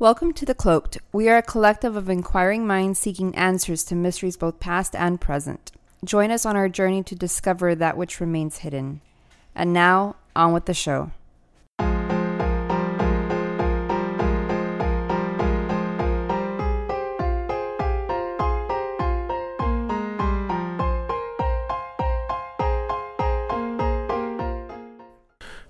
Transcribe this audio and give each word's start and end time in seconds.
Welcome 0.00 0.32
to 0.32 0.44
The 0.44 0.56
Cloaked. 0.56 0.98
We 1.12 1.28
are 1.28 1.36
a 1.36 1.42
collective 1.42 1.94
of 1.94 2.10
inquiring 2.10 2.66
minds 2.66 2.98
seeking 2.98 3.32
answers 3.36 3.84
to 3.84 3.94
mysteries 3.94 4.36
both 4.36 4.58
past 4.58 4.96
and 4.96 5.20
present. 5.20 5.70
Join 6.04 6.32
us 6.32 6.44
on 6.44 6.56
our 6.56 6.68
journey 6.68 7.04
to 7.04 7.14
discover 7.14 7.76
that 7.76 7.96
which 7.96 8.18
remains 8.18 8.58
hidden. 8.58 9.02
And 9.54 9.72
now, 9.72 10.16
on 10.34 10.52
with 10.52 10.64
the 10.64 10.74
show. 10.74 11.12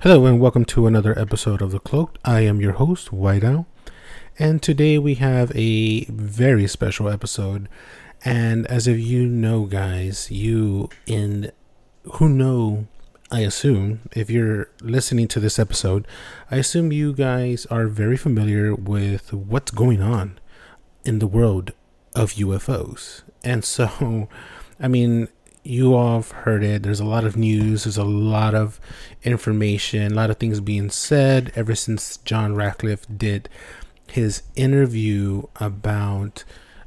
Hello 0.00 0.24
and 0.24 0.40
welcome 0.40 0.64
to 0.64 0.86
another 0.86 1.18
episode 1.18 1.60
of 1.60 1.72
The 1.72 1.78
Cloaked. 1.78 2.18
I 2.24 2.40
am 2.40 2.60
your 2.60 2.72
host, 2.72 3.12
White 3.12 3.44
Owl, 3.44 3.66
and 4.38 4.60
today 4.62 4.98
we 4.98 5.14
have 5.14 5.52
a 5.54 6.04
very 6.06 6.66
special 6.66 7.08
episode. 7.08 7.68
And 8.24 8.66
as 8.66 8.88
if 8.88 8.98
you 8.98 9.26
know, 9.26 9.66
guys, 9.66 10.30
you 10.30 10.88
in 11.06 11.52
who 12.14 12.28
know, 12.28 12.86
I 13.30 13.40
assume, 13.40 14.00
if 14.12 14.30
you're 14.30 14.70
listening 14.80 15.28
to 15.28 15.40
this 15.40 15.58
episode, 15.58 16.06
I 16.50 16.56
assume 16.56 16.92
you 16.92 17.12
guys 17.12 17.66
are 17.66 17.86
very 17.86 18.16
familiar 18.16 18.74
with 18.74 19.32
what's 19.32 19.70
going 19.70 20.02
on 20.02 20.38
in 21.04 21.18
the 21.18 21.26
world 21.26 21.72
of 22.14 22.32
UFOs. 22.32 23.22
And 23.42 23.64
so, 23.64 24.28
I 24.80 24.88
mean, 24.88 25.28
you 25.62 25.94
all 25.94 26.16
have 26.16 26.30
heard 26.30 26.62
it. 26.62 26.82
There's 26.82 27.00
a 27.00 27.06
lot 27.06 27.24
of 27.24 27.36
news. 27.36 27.84
There's 27.84 27.96
a 27.96 28.04
lot 28.04 28.54
of 28.54 28.80
information, 29.22 30.12
a 30.12 30.14
lot 30.14 30.30
of 30.30 30.38
things 30.38 30.60
being 30.60 30.90
said 30.90 31.52
ever 31.54 31.74
since 31.74 32.18
John 32.18 32.54
Ratcliffe 32.54 33.06
did 33.16 33.48
his 34.10 34.42
interview 34.56 35.44
about 35.56 36.44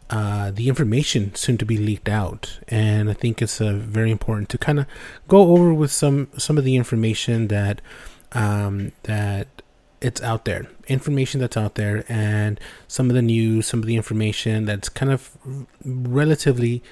uh, 0.10 0.52
the 0.52 0.70
information 0.70 1.36
soon 1.36 1.58
to 1.58 1.66
be 1.66 1.78
leaked 1.78 2.08
out. 2.08 2.60
And 2.70 3.10
I 3.10 3.14
think 3.14 3.42
it's 3.42 3.60
uh, 3.60 3.74
very 3.74 4.12
important 4.12 4.50
to 4.50 4.58
kind 4.58 4.80
of 4.80 4.86
go 5.28 5.52
over 5.52 5.74
with 5.74 5.92
some 5.92 6.30
some 6.38 6.58
of 6.58 6.64
the 6.64 6.76
information 6.76 7.48
that 7.50 7.82
um, 8.32 8.92
that 9.04 9.48
it's 10.00 10.22
out 10.22 10.46
there, 10.46 10.68
information 10.88 11.42
that's 11.42 11.58
out 11.58 11.76
there, 11.76 12.06
and 12.08 12.60
some 12.88 13.10
of 13.10 13.16
the 13.16 13.22
news, 13.22 13.68
some 13.68 13.80
of 13.80 13.88
the 13.88 13.96
information 13.96 14.66
that's 14.66 14.90
kind 14.90 15.12
of 15.12 15.32
relatively 15.84 16.84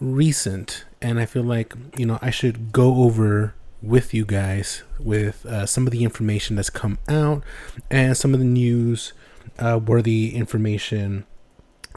recent 0.00 0.84
and 1.02 1.18
i 1.18 1.26
feel 1.26 1.42
like 1.42 1.74
you 1.96 2.06
know 2.06 2.18
i 2.22 2.30
should 2.30 2.72
go 2.72 3.02
over 3.02 3.54
with 3.82 4.12
you 4.12 4.24
guys 4.24 4.82
with 4.98 5.46
uh, 5.46 5.64
some 5.64 5.86
of 5.86 5.92
the 5.92 6.02
information 6.02 6.56
that's 6.56 6.70
come 6.70 6.98
out 7.08 7.42
and 7.90 8.16
some 8.16 8.34
of 8.34 8.40
the 8.40 8.46
news 8.46 9.12
uh, 9.58 9.78
worthy 9.84 10.34
information 10.34 11.24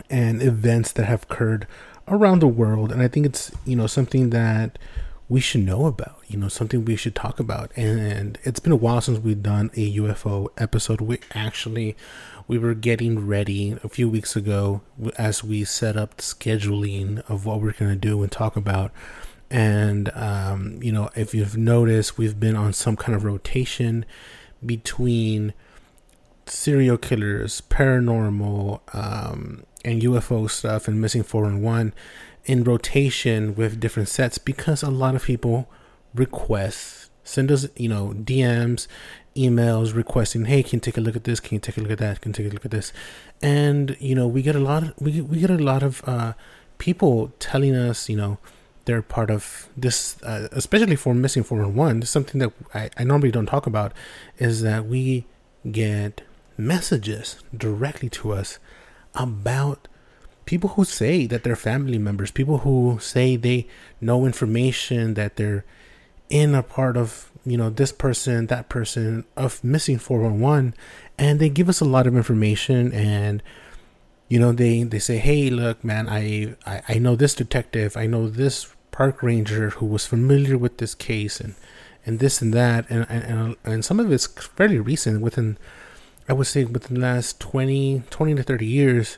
and 0.10 0.42
events 0.42 0.92
that 0.94 1.06
have 1.06 1.24
occurred 1.24 1.68
around 2.08 2.40
the 2.40 2.48
world. 2.48 2.92
And 2.92 3.02
i 3.02 3.08
think 3.08 3.26
it's 3.26 3.52
you 3.66 3.76
know 3.76 3.88
something 3.88 4.32
that 4.32 4.80
we 5.30 5.40
should 5.40 5.62
know 5.62 5.86
about 5.86 6.18
you 6.28 6.38
know 6.38 6.50
something 6.50 6.86
we 6.86 6.96
should 6.96 7.16
talk 7.16 7.40
about. 7.40 7.72
And 7.76 8.40
it's 8.44 8.60
been 8.60 8.72
a 8.72 8.78
while 8.78 9.02
since 9.02 9.20
we've 9.20 9.44
done 9.44 9.72
a 9.76 9.96
ufo 9.98 10.50
episode. 10.58 11.02
We 11.02 11.20
actually 11.34 11.96
we 12.48 12.58
were 12.58 12.74
getting 12.74 13.28
ready 13.28 13.78
a 13.84 13.88
few 13.90 14.10
weeks 14.10 14.36
ago 14.36 14.82
as 15.18 15.44
we 15.44 15.64
set 15.64 15.96
up 15.96 16.18
the 16.18 16.24
scheduling 16.24 17.20
of 17.30 17.46
what 17.46 17.62
we're 17.62 17.72
going 17.72 17.92
to 17.92 17.96
do 17.96 18.22
and 18.24 18.32
talk 18.32 18.58
about. 18.58 18.92
And, 19.50 20.12
um, 20.16 20.80
you 20.82 20.92
know, 20.92 21.10
if 21.16 21.34
you've 21.34 21.58
noticed, 21.58 22.18
we've 22.18 22.40
been 22.40 22.56
on 22.56 22.74
some 22.74 22.96
kind 22.96 23.16
of 23.16 23.24
rotation 23.24 24.06
between 24.66 25.54
serial 26.46 26.98
killers, 26.98 27.62
paranormal, 27.62 28.82
um, 28.94 29.64
and 29.84 30.02
UFO 30.02 30.50
stuff 30.50 30.88
and 30.88 31.02
missing 31.02 31.24
411 31.24 31.94
in 32.46 32.64
rotation 32.64 33.56
with 33.56 33.80
different 33.80 34.10
sets 34.10 34.38
because 34.38 34.84
a 34.84 34.90
lot 34.90 35.16
of 35.16 35.24
people 35.24 35.70
request 36.14 37.10
send 37.24 37.52
us 37.52 37.68
you 37.76 37.88
know 37.88 38.14
DMs 38.16 38.88
emails 39.36 39.96
requesting, 39.96 40.46
"Hey, 40.46 40.64
can 40.64 40.78
you 40.78 40.82
take 40.82 40.98
a 40.98 41.02
look 41.02 41.16
at 41.16 41.24
this? 41.24 41.40
Can 41.40 41.56
you 41.56 41.60
take 41.60 41.78
a 41.78 41.82
look 41.82 41.92
at 41.92 42.00
that? 42.00 42.22
Can 42.22 42.32
you 42.32 42.34
take 42.34 42.48
a 42.48 42.54
look 42.54 42.66
at 42.66 42.72
this?" 42.72 42.92
And 43.42 43.96
you 44.00 44.16
know, 44.16 44.28
we 44.28 44.42
get 44.42 44.56
a 44.56 44.60
lot. 44.60 44.84
Of, 44.84 44.94
we 45.00 45.22
we 45.22 45.40
get 45.40 45.50
a 45.50 45.58
lot 45.58 45.84
of 45.84 46.02
uh, 46.06 46.34
people 46.78 47.32
telling 47.40 47.76
us, 47.76 48.10
you 48.10 48.18
know, 48.18 48.38
they're 48.86 49.02
part 49.02 49.30
of 49.32 49.70
this, 49.78 50.22
uh, 50.24 50.48
especially 50.52 50.96
for 50.96 51.14
missing 51.14 51.44
four 51.44 51.60
one 51.60 51.76
one. 51.76 52.02
Something 52.04 52.40
that 52.40 52.52
I, 52.74 52.90
I 52.98 53.04
normally 53.04 53.32
don't 53.32 53.46
talk 53.46 53.66
about 53.68 53.94
is 54.38 54.62
that 54.62 54.86
we 54.86 55.26
get 55.72 56.22
messages 56.68 57.44
directly 57.56 58.10
to 58.10 58.32
us 58.32 58.60
about 59.16 59.88
people 60.46 60.72
who 60.72 60.84
say 60.84 61.26
that 61.28 61.44
they're 61.44 61.56
family 61.56 61.98
members, 61.98 62.32
people 62.32 62.60
who 62.60 62.98
say 63.02 63.36
they 63.36 63.68
know 64.00 64.26
information 64.26 65.14
that 65.16 65.36
they're 65.36 65.66
in 66.30 66.56
a 66.56 66.64
part 66.64 66.96
of 66.96 67.30
you 67.46 67.58
know 67.58 67.70
this 67.70 67.92
person 67.92 68.48
that 68.48 68.70
person 68.70 69.26
of 69.36 69.64
missing 69.64 69.98
411 69.98 70.74
and 71.18 71.40
they 71.40 71.50
give 71.50 71.68
us 71.68 71.82
a 71.82 71.86
lot 71.86 72.08
of 72.08 72.16
information 72.16 72.94
and 72.94 73.44
you 74.30 74.40
know 74.40 74.52
they 74.52 74.84
they 74.84 75.00
say 75.00 75.18
hey 75.18 75.50
look 75.50 75.84
man 75.84 76.08
I, 76.08 76.56
I 76.66 76.82
i 76.88 76.98
know 77.00 77.16
this 77.16 77.36
detective 77.36 77.98
i 77.98 78.06
know 78.06 78.30
this 78.30 78.74
park 78.92 79.22
ranger 79.22 79.72
who 79.72 79.86
was 79.86 80.06
familiar 80.06 80.58
with 80.58 80.78
this 80.78 80.96
case 80.96 81.42
and 81.42 81.56
and 82.06 82.20
this 82.20 82.42
and 82.42 82.54
that 82.54 82.86
and 82.90 83.06
and, 83.10 83.56
and 83.66 83.84
some 83.84 84.00
of 84.00 84.12
it's 84.12 84.28
fairly 84.28 84.80
recent 84.80 85.22
within 85.22 85.58
i 86.28 86.34
would 86.34 86.48
say 86.48 86.64
within 86.64 86.96
the 86.96 87.02
last 87.02 87.40
20 87.40 88.04
20 88.10 88.36
to 88.36 88.44
30 88.44 88.66
years 88.66 89.18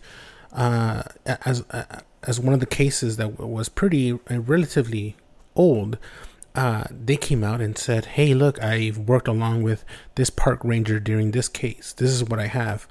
uh 0.53 1.03
as 1.25 1.63
as 2.23 2.39
one 2.39 2.53
of 2.53 2.59
the 2.59 2.65
cases 2.65 3.17
that 3.17 3.39
was 3.39 3.69
pretty 3.69 4.13
uh, 4.13 4.39
relatively 4.39 5.15
old 5.55 5.97
uh, 6.55 6.83
they 6.91 7.17
came 7.17 7.43
out 7.43 7.61
and 7.61 7.77
said, 7.77 8.05
"Hey, 8.05 8.33
look, 8.33 8.61
I've 8.61 8.97
worked 8.97 9.27
along 9.27 9.63
with 9.63 9.83
this 10.15 10.29
park 10.29 10.59
ranger 10.63 10.99
during 10.99 11.31
this 11.31 11.49
case. 11.49 11.93
This 11.93 12.11
is 12.11 12.23
what 12.23 12.39
I 12.39 12.47
have." 12.47 12.87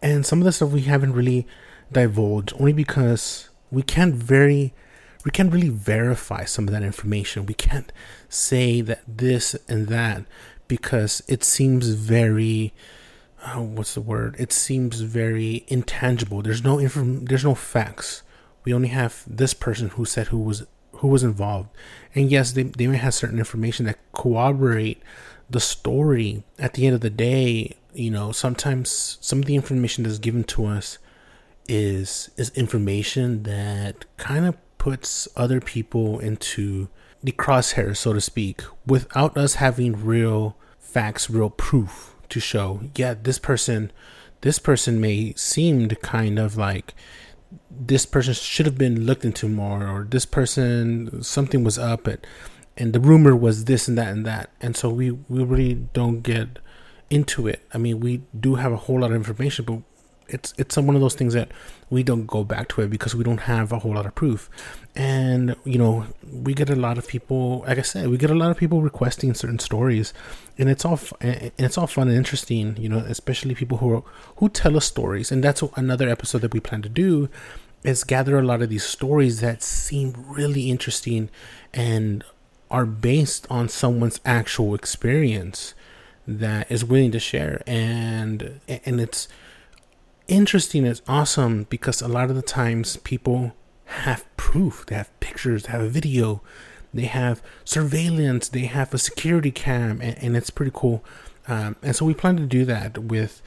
And 0.00 0.24
some 0.24 0.38
of 0.40 0.44
the 0.44 0.52
stuff 0.52 0.70
we 0.70 0.82
haven't 0.82 1.14
really 1.14 1.46
divulged, 1.90 2.52
only 2.58 2.72
because 2.72 3.48
we 3.70 3.82
can't 3.82 4.14
very, 4.14 4.74
we 5.24 5.30
can't 5.32 5.52
really 5.52 5.70
verify 5.70 6.44
some 6.44 6.68
of 6.68 6.72
that 6.72 6.82
information. 6.84 7.46
We 7.46 7.54
can't 7.54 7.92
say 8.28 8.80
that 8.82 9.02
this 9.08 9.56
and 9.68 9.88
that 9.88 10.24
because 10.68 11.22
it 11.26 11.42
seems 11.42 11.88
very, 11.88 12.72
uh, 13.42 13.60
what's 13.60 13.94
the 13.94 14.00
word? 14.00 14.36
It 14.38 14.52
seems 14.52 15.00
very 15.00 15.64
intangible. 15.68 16.42
There's 16.42 16.62
no 16.62 16.78
inform, 16.78 17.24
there's 17.24 17.44
no 17.44 17.54
facts. 17.54 18.22
We 18.64 18.72
only 18.72 18.88
have 18.88 19.24
this 19.26 19.54
person 19.54 19.90
who 19.90 20.04
said 20.04 20.28
who 20.28 20.38
was 20.38 20.66
who 20.96 21.08
was 21.08 21.24
involved. 21.24 21.68
And 22.14 22.30
yes, 22.30 22.52
they, 22.52 22.62
they 22.62 22.86
may 22.86 22.98
have 22.98 23.14
certain 23.14 23.38
information 23.38 23.86
that 23.86 23.98
corroborate 24.12 25.02
the 25.50 25.58
story. 25.58 26.44
At 26.58 26.74
the 26.74 26.86
end 26.86 26.94
of 26.94 27.00
the 27.00 27.10
day, 27.10 27.76
you 27.92 28.10
know, 28.10 28.30
sometimes 28.30 29.18
some 29.20 29.40
of 29.40 29.46
the 29.46 29.56
information 29.56 30.04
that's 30.04 30.18
given 30.18 30.44
to 30.44 30.66
us 30.66 30.98
is 31.68 32.30
is 32.36 32.50
information 32.50 33.42
that 33.42 34.04
kind 34.16 34.46
of 34.46 34.56
puts 34.78 35.26
other 35.36 35.60
people 35.60 36.18
into 36.20 36.88
the 37.22 37.32
crosshairs, 37.32 37.98
so 37.98 38.12
to 38.12 38.20
speak, 38.20 38.62
without 38.86 39.36
us 39.36 39.54
having 39.54 40.04
real 40.04 40.56
facts, 40.78 41.30
real 41.30 41.50
proof 41.50 42.14
to 42.32 42.40
show. 42.40 42.80
Yeah, 42.96 43.14
this 43.14 43.38
person, 43.38 43.92
this 44.40 44.58
person 44.58 45.00
may 45.00 45.32
seemed 45.36 46.00
kind 46.02 46.38
of 46.38 46.56
like 46.56 46.94
this 47.70 48.06
person 48.06 48.34
should 48.34 48.66
have 48.66 48.78
been 48.78 49.06
looked 49.06 49.24
into 49.24 49.48
more 49.48 49.86
or 49.86 50.04
this 50.04 50.26
person 50.26 51.22
something 51.22 51.64
was 51.64 51.78
up 51.78 52.06
and 52.06 52.26
and 52.76 52.92
the 52.92 53.00
rumor 53.00 53.36
was 53.36 53.66
this 53.66 53.88
and 53.88 53.98
that 53.98 54.08
and 54.08 54.24
that 54.24 54.50
and 54.60 54.76
so 54.76 54.88
we 54.88 55.10
we 55.10 55.44
really 55.44 55.74
don't 55.74 56.22
get 56.22 56.58
into 57.10 57.46
it 57.46 57.60
i 57.74 57.78
mean 57.78 58.00
we 58.00 58.22
do 58.38 58.54
have 58.54 58.72
a 58.72 58.76
whole 58.76 59.00
lot 59.00 59.10
of 59.10 59.16
information 59.16 59.64
but 59.64 59.78
it's 60.32 60.54
it's 60.56 60.76
one 60.76 60.94
of 60.94 61.00
those 61.00 61.14
things 61.14 61.34
that 61.34 61.50
we 61.90 62.02
don't 62.02 62.26
go 62.26 62.42
back 62.42 62.68
to 62.68 62.80
it 62.80 62.90
because 62.90 63.14
we 63.14 63.22
don't 63.22 63.42
have 63.42 63.70
a 63.72 63.78
whole 63.78 63.94
lot 63.94 64.06
of 64.06 64.14
proof. 64.14 64.50
And 64.94 65.56
you 65.64 65.78
know 65.78 66.06
we 66.30 66.54
get 66.54 66.70
a 66.70 66.76
lot 66.76 66.98
of 66.98 67.06
people 67.06 67.64
like 67.66 67.78
i 67.78 67.82
said 67.82 68.08
we 68.08 68.18
get 68.18 68.30
a 68.30 68.34
lot 68.34 68.50
of 68.50 68.56
people 68.56 68.82
requesting 68.82 69.34
certain 69.34 69.58
stories. 69.58 70.12
And 70.58 70.68
it's 70.68 70.84
all 70.84 70.98
and 71.20 71.52
it's 71.58 71.78
all 71.78 71.86
fun 71.86 72.08
and 72.08 72.16
interesting 72.16 72.76
you 72.78 72.88
know 72.88 72.98
especially 72.98 73.54
people 73.54 73.78
who 73.78 73.96
are, 73.96 74.02
who 74.36 74.48
tell 74.48 74.76
us 74.76 74.86
stories. 74.86 75.30
And 75.30 75.44
that's 75.44 75.62
another 75.76 76.08
episode 76.08 76.40
that 76.42 76.54
we 76.54 76.60
plan 76.60 76.82
to 76.82 76.88
do 76.88 77.28
is 77.84 78.04
gather 78.04 78.38
a 78.38 78.42
lot 78.42 78.62
of 78.62 78.68
these 78.68 78.84
stories 78.84 79.40
that 79.40 79.62
seem 79.62 80.14
really 80.28 80.70
interesting 80.70 81.28
and 81.74 82.24
are 82.70 82.86
based 82.86 83.46
on 83.50 83.68
someone's 83.68 84.20
actual 84.24 84.74
experience 84.74 85.74
that 86.26 86.70
is 86.70 86.84
willing 86.84 87.12
to 87.12 87.20
share. 87.20 87.62
And 87.66 88.60
and 88.68 89.00
it's 89.00 89.28
interesting 90.32 90.86
it's 90.86 91.02
awesome 91.06 91.64
because 91.64 92.00
a 92.00 92.08
lot 92.08 92.30
of 92.30 92.36
the 92.36 92.42
times 92.42 92.96
people 92.98 93.52
have 93.84 94.24
proof. 94.38 94.86
They 94.86 94.94
have 94.94 95.20
pictures 95.20 95.64
they 95.64 95.72
have 95.72 95.82
a 95.82 95.88
video 95.88 96.40
they 96.94 97.04
have 97.04 97.42
surveillance 97.64 98.48
they 98.48 98.66
have 98.66 98.92
a 98.94 98.98
security 98.98 99.50
cam 99.50 100.00
and, 100.00 100.16
and 100.18 100.36
it's 100.36 100.50
pretty 100.50 100.72
cool. 100.74 101.04
Um, 101.46 101.76
and 101.82 101.94
so 101.94 102.06
we 102.06 102.14
plan 102.14 102.36
to 102.38 102.46
do 102.46 102.64
that 102.64 102.96
with 102.98 103.42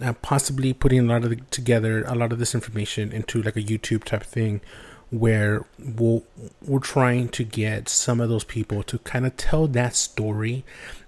uh, 0.00 0.14
possibly 0.14 0.72
putting 0.72 1.00
a 1.00 1.02
lot 1.02 1.24
of 1.24 1.30
the, 1.30 1.36
together 1.50 2.04
a 2.04 2.14
lot 2.14 2.32
of 2.32 2.38
this 2.38 2.54
information 2.54 3.12
into 3.12 3.42
like 3.42 3.56
a 3.56 3.62
YouTube 3.62 4.04
type 4.04 4.22
thing 4.22 4.62
where 5.10 5.66
we'll, 5.78 6.22
we're 6.62 6.78
trying 6.78 7.28
to 7.28 7.44
get 7.44 7.88
some 7.88 8.20
of 8.20 8.28
those 8.30 8.44
people 8.44 8.82
to 8.84 8.98
kind 9.00 9.26
of 9.26 9.36
tell 9.36 9.66
that 9.66 9.94
story 9.94 10.64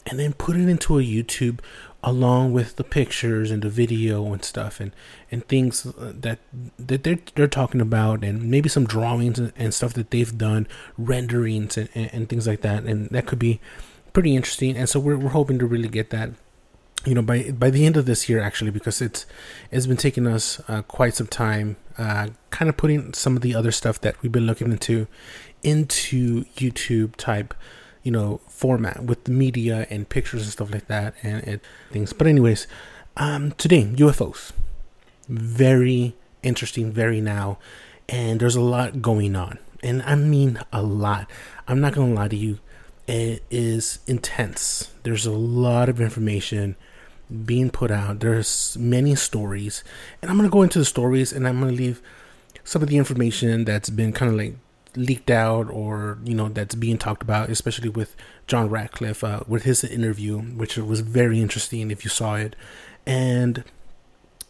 and 0.06 0.18
then 0.18 0.32
put 0.32 0.56
it 0.56 0.68
into 0.68 0.98
a 0.98 1.02
YouTube 1.02 1.60
along 2.04 2.52
with 2.52 2.76
the 2.76 2.84
pictures 2.84 3.50
and 3.50 3.62
the 3.62 3.68
video 3.68 4.32
and 4.32 4.44
stuff 4.44 4.80
and 4.80 4.92
and 5.30 5.46
things 5.46 5.84
that 5.98 6.38
that 6.78 7.04
they're 7.04 7.18
they're 7.34 7.46
talking 7.46 7.80
about 7.80 8.24
and 8.24 8.50
maybe 8.50 8.68
some 8.68 8.86
drawings 8.86 9.38
and, 9.38 9.72
stuff 9.72 9.94
that 9.94 10.10
they've 10.10 10.36
done 10.36 10.66
renderings 10.98 11.78
and, 11.78 11.88
and, 11.94 12.10
and, 12.12 12.28
things 12.28 12.46
like 12.46 12.60
that. 12.60 12.84
And 12.84 13.08
that 13.10 13.26
could 13.26 13.38
be 13.38 13.60
pretty 14.12 14.36
interesting. 14.36 14.76
And 14.76 14.88
so 14.88 15.00
we're, 15.00 15.16
we're 15.16 15.30
hoping 15.30 15.58
to 15.60 15.66
really 15.66 15.88
get 15.88 16.10
that 16.10 16.30
you 17.06 17.14
know 17.14 17.22
by 17.22 17.50
by 17.50 17.70
the 17.70 17.86
end 17.86 17.96
of 17.96 18.06
this 18.06 18.28
year 18.28 18.40
actually 18.40 18.70
because 18.70 19.00
it's 19.00 19.26
it's 19.70 19.86
been 19.86 19.96
taking 19.96 20.26
us 20.26 20.60
uh, 20.68 20.82
quite 20.82 21.14
some 21.14 21.26
time 21.26 21.76
uh, 21.98 22.28
kind 22.50 22.68
of 22.68 22.76
putting 22.76 23.12
some 23.12 23.36
of 23.36 23.42
the 23.42 23.54
other 23.54 23.72
stuff 23.72 24.00
that 24.00 24.20
we've 24.22 24.32
been 24.32 24.46
looking 24.46 24.70
into 24.70 25.06
into 25.62 26.44
YouTube 26.56 27.16
type 27.16 27.54
you 28.02 28.10
know 28.10 28.40
format 28.48 29.04
with 29.04 29.24
the 29.24 29.30
media 29.30 29.86
and 29.90 30.08
pictures 30.08 30.42
and 30.42 30.52
stuff 30.52 30.72
like 30.72 30.86
that 30.88 31.14
and, 31.22 31.46
and 31.46 31.60
things. 31.90 32.12
But 32.12 32.26
anyways 32.26 32.66
um 33.16 33.52
today 33.52 33.84
UFOs 33.84 34.52
very 35.28 36.14
interesting 36.42 36.92
very 36.92 37.20
now. 37.20 37.58
And 38.08 38.40
there's 38.40 38.56
a 38.56 38.60
lot 38.60 39.00
going 39.00 39.36
on. 39.36 39.58
And 39.82 40.02
I 40.02 40.14
mean 40.14 40.60
a 40.72 40.82
lot. 40.82 41.30
I'm 41.66 41.80
not 41.80 41.94
gonna 41.94 42.14
lie 42.14 42.28
to 42.28 42.36
you. 42.36 42.58
It 43.06 43.42
is 43.50 43.98
intense. 44.06 44.90
There's 45.02 45.26
a 45.26 45.32
lot 45.32 45.88
of 45.88 46.00
information 46.00 46.76
being 47.44 47.70
put 47.70 47.90
out. 47.90 48.20
There's 48.20 48.76
many 48.78 49.14
stories. 49.14 49.82
And 50.20 50.30
I'm 50.30 50.36
gonna 50.36 50.50
go 50.50 50.62
into 50.62 50.78
the 50.78 50.84
stories 50.84 51.32
and 51.32 51.48
I'm 51.48 51.60
gonna 51.60 51.72
leave 51.72 52.02
some 52.64 52.82
of 52.82 52.88
the 52.88 52.96
information 52.96 53.64
that's 53.64 53.90
been 53.90 54.12
kind 54.12 54.30
of 54.30 54.38
like 54.38 54.56
leaked 54.94 55.30
out 55.30 55.70
or 55.70 56.18
you 56.24 56.34
know 56.34 56.48
that's 56.48 56.74
being 56.74 56.98
talked 56.98 57.22
about 57.22 57.48
especially 57.48 57.88
with 57.88 58.14
john 58.46 58.68
ratcliffe 58.68 59.24
uh, 59.24 59.40
with 59.48 59.62
his 59.62 59.82
interview 59.84 60.38
which 60.38 60.76
was 60.76 61.00
very 61.00 61.40
interesting 61.40 61.90
if 61.90 62.04
you 62.04 62.10
saw 62.10 62.34
it. 62.34 62.54
And 63.06 63.64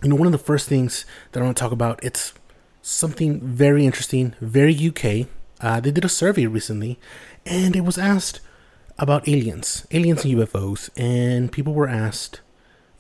you 0.03 0.09
know 0.09 0.17
one 0.17 0.27
of 0.27 0.33
the 0.33 0.39
first 0.39 0.69
things 0.69 1.05
that 1.31 1.41
i 1.41 1.45
want 1.45 1.57
to 1.57 1.61
talk 1.61 1.73
about 1.73 2.03
it's 2.03 2.35
something 2.83 3.41
very 3.41 3.87
interesting 3.87 4.35
very 4.41 4.75
uk 4.89 5.29
uh, 5.61 5.81
they 5.81 5.93
did 5.93 6.05
a 6.05 6.09
survey 6.09 6.47
recently 6.47 6.99
and 7.47 7.77
it 7.77 7.83
was 7.83 7.97
asked 7.97 8.41
about 8.99 9.29
aliens 9.29 9.87
aliens 9.93 10.25
and 10.25 10.35
ufos 10.35 10.91
and 10.97 11.53
people 11.53 11.73
were 11.73 11.89
asked 11.89 12.41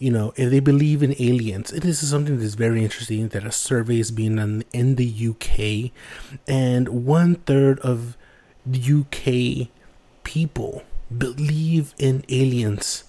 you 0.03 0.11
know, 0.11 0.33
if 0.35 0.51
they 0.51 0.59
believe 0.59 1.01
in 1.01 1.15
aliens. 1.21 1.71
This 1.71 2.03
is 2.03 2.11
something 2.11 2.41
that's 2.41 2.55
very 2.55 2.83
interesting 2.83 3.29
that 3.29 3.45
a 3.45 3.53
survey 3.53 4.01
is 4.01 4.11
being 4.11 4.35
done 4.35 4.65
in 4.73 4.97
the 4.97 5.07
UK, 5.07 5.93
and 6.49 6.89
one 7.07 7.37
third 7.37 7.79
of 7.81 8.17
the 8.67 8.81
UK 8.83 9.69
people 10.25 10.83
believe 11.17 11.95
in 11.99 12.25
aliens, 12.29 13.05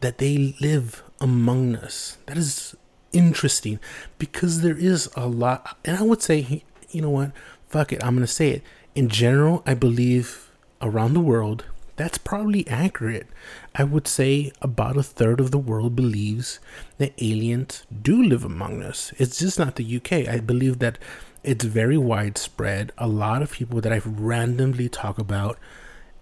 that 0.00 0.18
they 0.18 0.56
live 0.60 1.04
among 1.20 1.76
us. 1.76 2.18
That 2.26 2.36
is 2.36 2.74
interesting 3.12 3.78
because 4.18 4.62
there 4.62 4.76
is 4.76 5.08
a 5.14 5.28
lot, 5.28 5.78
and 5.84 5.96
I 5.96 6.02
would 6.02 6.20
say, 6.20 6.64
you 6.90 7.00
know 7.00 7.10
what, 7.10 7.30
fuck 7.68 7.92
it, 7.92 8.02
I'm 8.02 8.16
gonna 8.16 8.26
say 8.26 8.50
it. 8.50 8.62
In 8.96 9.08
general, 9.08 9.62
I 9.66 9.74
believe 9.74 10.50
around 10.82 11.14
the 11.14 11.20
world 11.20 11.64
that's 11.96 12.18
probably 12.18 12.66
accurate. 12.68 13.28
I 13.74 13.84
would 13.84 14.08
say 14.08 14.52
about 14.60 14.96
a 14.96 15.02
third 15.02 15.40
of 15.40 15.50
the 15.50 15.58
world 15.58 15.94
believes 15.94 16.58
that 16.98 17.12
aliens 17.22 17.84
do 18.02 18.22
live 18.22 18.44
among 18.44 18.82
us. 18.82 19.12
It's 19.18 19.38
just 19.38 19.58
not 19.58 19.76
the 19.76 19.96
UK. 19.96 20.28
I 20.28 20.40
believe 20.40 20.80
that 20.80 20.98
it's 21.42 21.64
very 21.64 21.98
widespread. 21.98 22.92
A 22.98 23.06
lot 23.06 23.42
of 23.42 23.52
people 23.52 23.80
that 23.80 23.92
I've 23.92 24.06
randomly 24.18 24.88
talk 24.88 25.18
about 25.18 25.58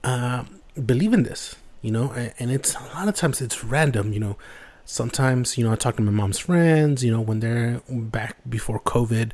uh, 0.04 0.44
believe 0.84 1.12
in 1.12 1.22
this, 1.22 1.56
you 1.80 1.90
know, 1.90 2.12
and 2.38 2.50
it's 2.50 2.74
a 2.74 2.84
lot 2.94 3.08
of 3.08 3.14
times 3.14 3.40
it's 3.40 3.64
random, 3.64 4.12
you 4.12 4.20
know. 4.20 4.36
Sometimes, 4.84 5.56
you 5.56 5.64
know, 5.64 5.72
I 5.72 5.76
talk 5.76 5.96
to 5.96 6.02
my 6.02 6.10
mom's 6.10 6.40
friends, 6.40 7.04
you 7.04 7.12
know, 7.12 7.20
when 7.20 7.38
they're 7.38 7.80
back 7.88 8.36
before 8.48 8.80
COVID, 8.80 9.30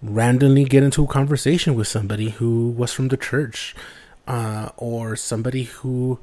randomly 0.00 0.64
get 0.64 0.82
into 0.82 1.04
a 1.04 1.06
conversation 1.06 1.74
with 1.74 1.86
somebody 1.86 2.30
who 2.30 2.70
was 2.70 2.90
from 2.90 3.08
the 3.08 3.18
church 3.18 3.74
uh, 4.26 4.70
or 4.76 5.16
somebody 5.16 5.64
who 5.64 6.18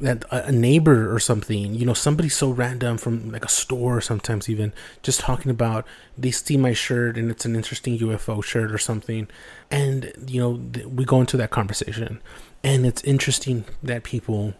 that 0.00 0.24
a 0.30 0.52
neighbor 0.52 1.12
or 1.12 1.18
something 1.18 1.74
you 1.74 1.84
know 1.84 1.94
somebody 1.94 2.28
so 2.28 2.50
random 2.50 2.96
from 2.96 3.32
like 3.32 3.44
a 3.44 3.48
store 3.48 4.00
sometimes 4.00 4.48
even 4.48 4.72
just 5.02 5.18
talking 5.18 5.50
about 5.50 5.84
they 6.16 6.30
see 6.30 6.56
my 6.56 6.72
shirt 6.72 7.16
and 7.16 7.30
it's 7.30 7.44
an 7.44 7.56
interesting 7.56 7.98
ufo 7.98 8.42
shirt 8.42 8.70
or 8.70 8.78
something. 8.78 9.28
And 9.70 10.12
you 10.26 10.40
know 10.40 10.88
we 10.88 11.04
go 11.04 11.20
into 11.20 11.36
that 11.36 11.50
conversation 11.50 12.20
and 12.62 12.86
it's 12.86 13.02
interesting 13.02 13.64
that 13.82 14.02
people 14.04 14.54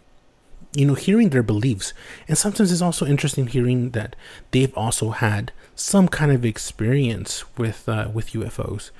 you 0.73 0.85
know 0.85 0.93
hearing 0.93 1.29
their 1.29 1.43
beliefs. 1.43 1.93
And 2.27 2.37
sometimes 2.37 2.71
it's 2.71 2.81
also 2.81 3.05
interesting 3.05 3.47
hearing 3.47 3.91
that 3.91 4.15
they've 4.51 4.75
also 4.77 5.11
had 5.11 5.51
some 5.75 6.07
kind 6.07 6.31
of 6.31 6.45
experience 6.45 7.45
with 7.57 7.87
uh, 7.87 8.09
with 8.13 8.31
ufos 8.31 8.91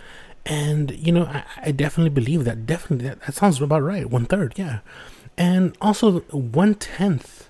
and, 0.45 0.91
you 0.91 1.11
know, 1.11 1.25
I, 1.25 1.43
I 1.57 1.71
definitely 1.71 2.09
believe 2.09 2.45
that. 2.45 2.65
Definitely, 2.65 3.07
that, 3.07 3.21
that 3.21 3.33
sounds 3.33 3.61
about 3.61 3.83
right. 3.83 4.09
One 4.09 4.25
third, 4.25 4.53
yeah. 4.57 4.79
And 5.37 5.75
also, 5.81 6.21
one 6.31 6.75
tenth 6.75 7.49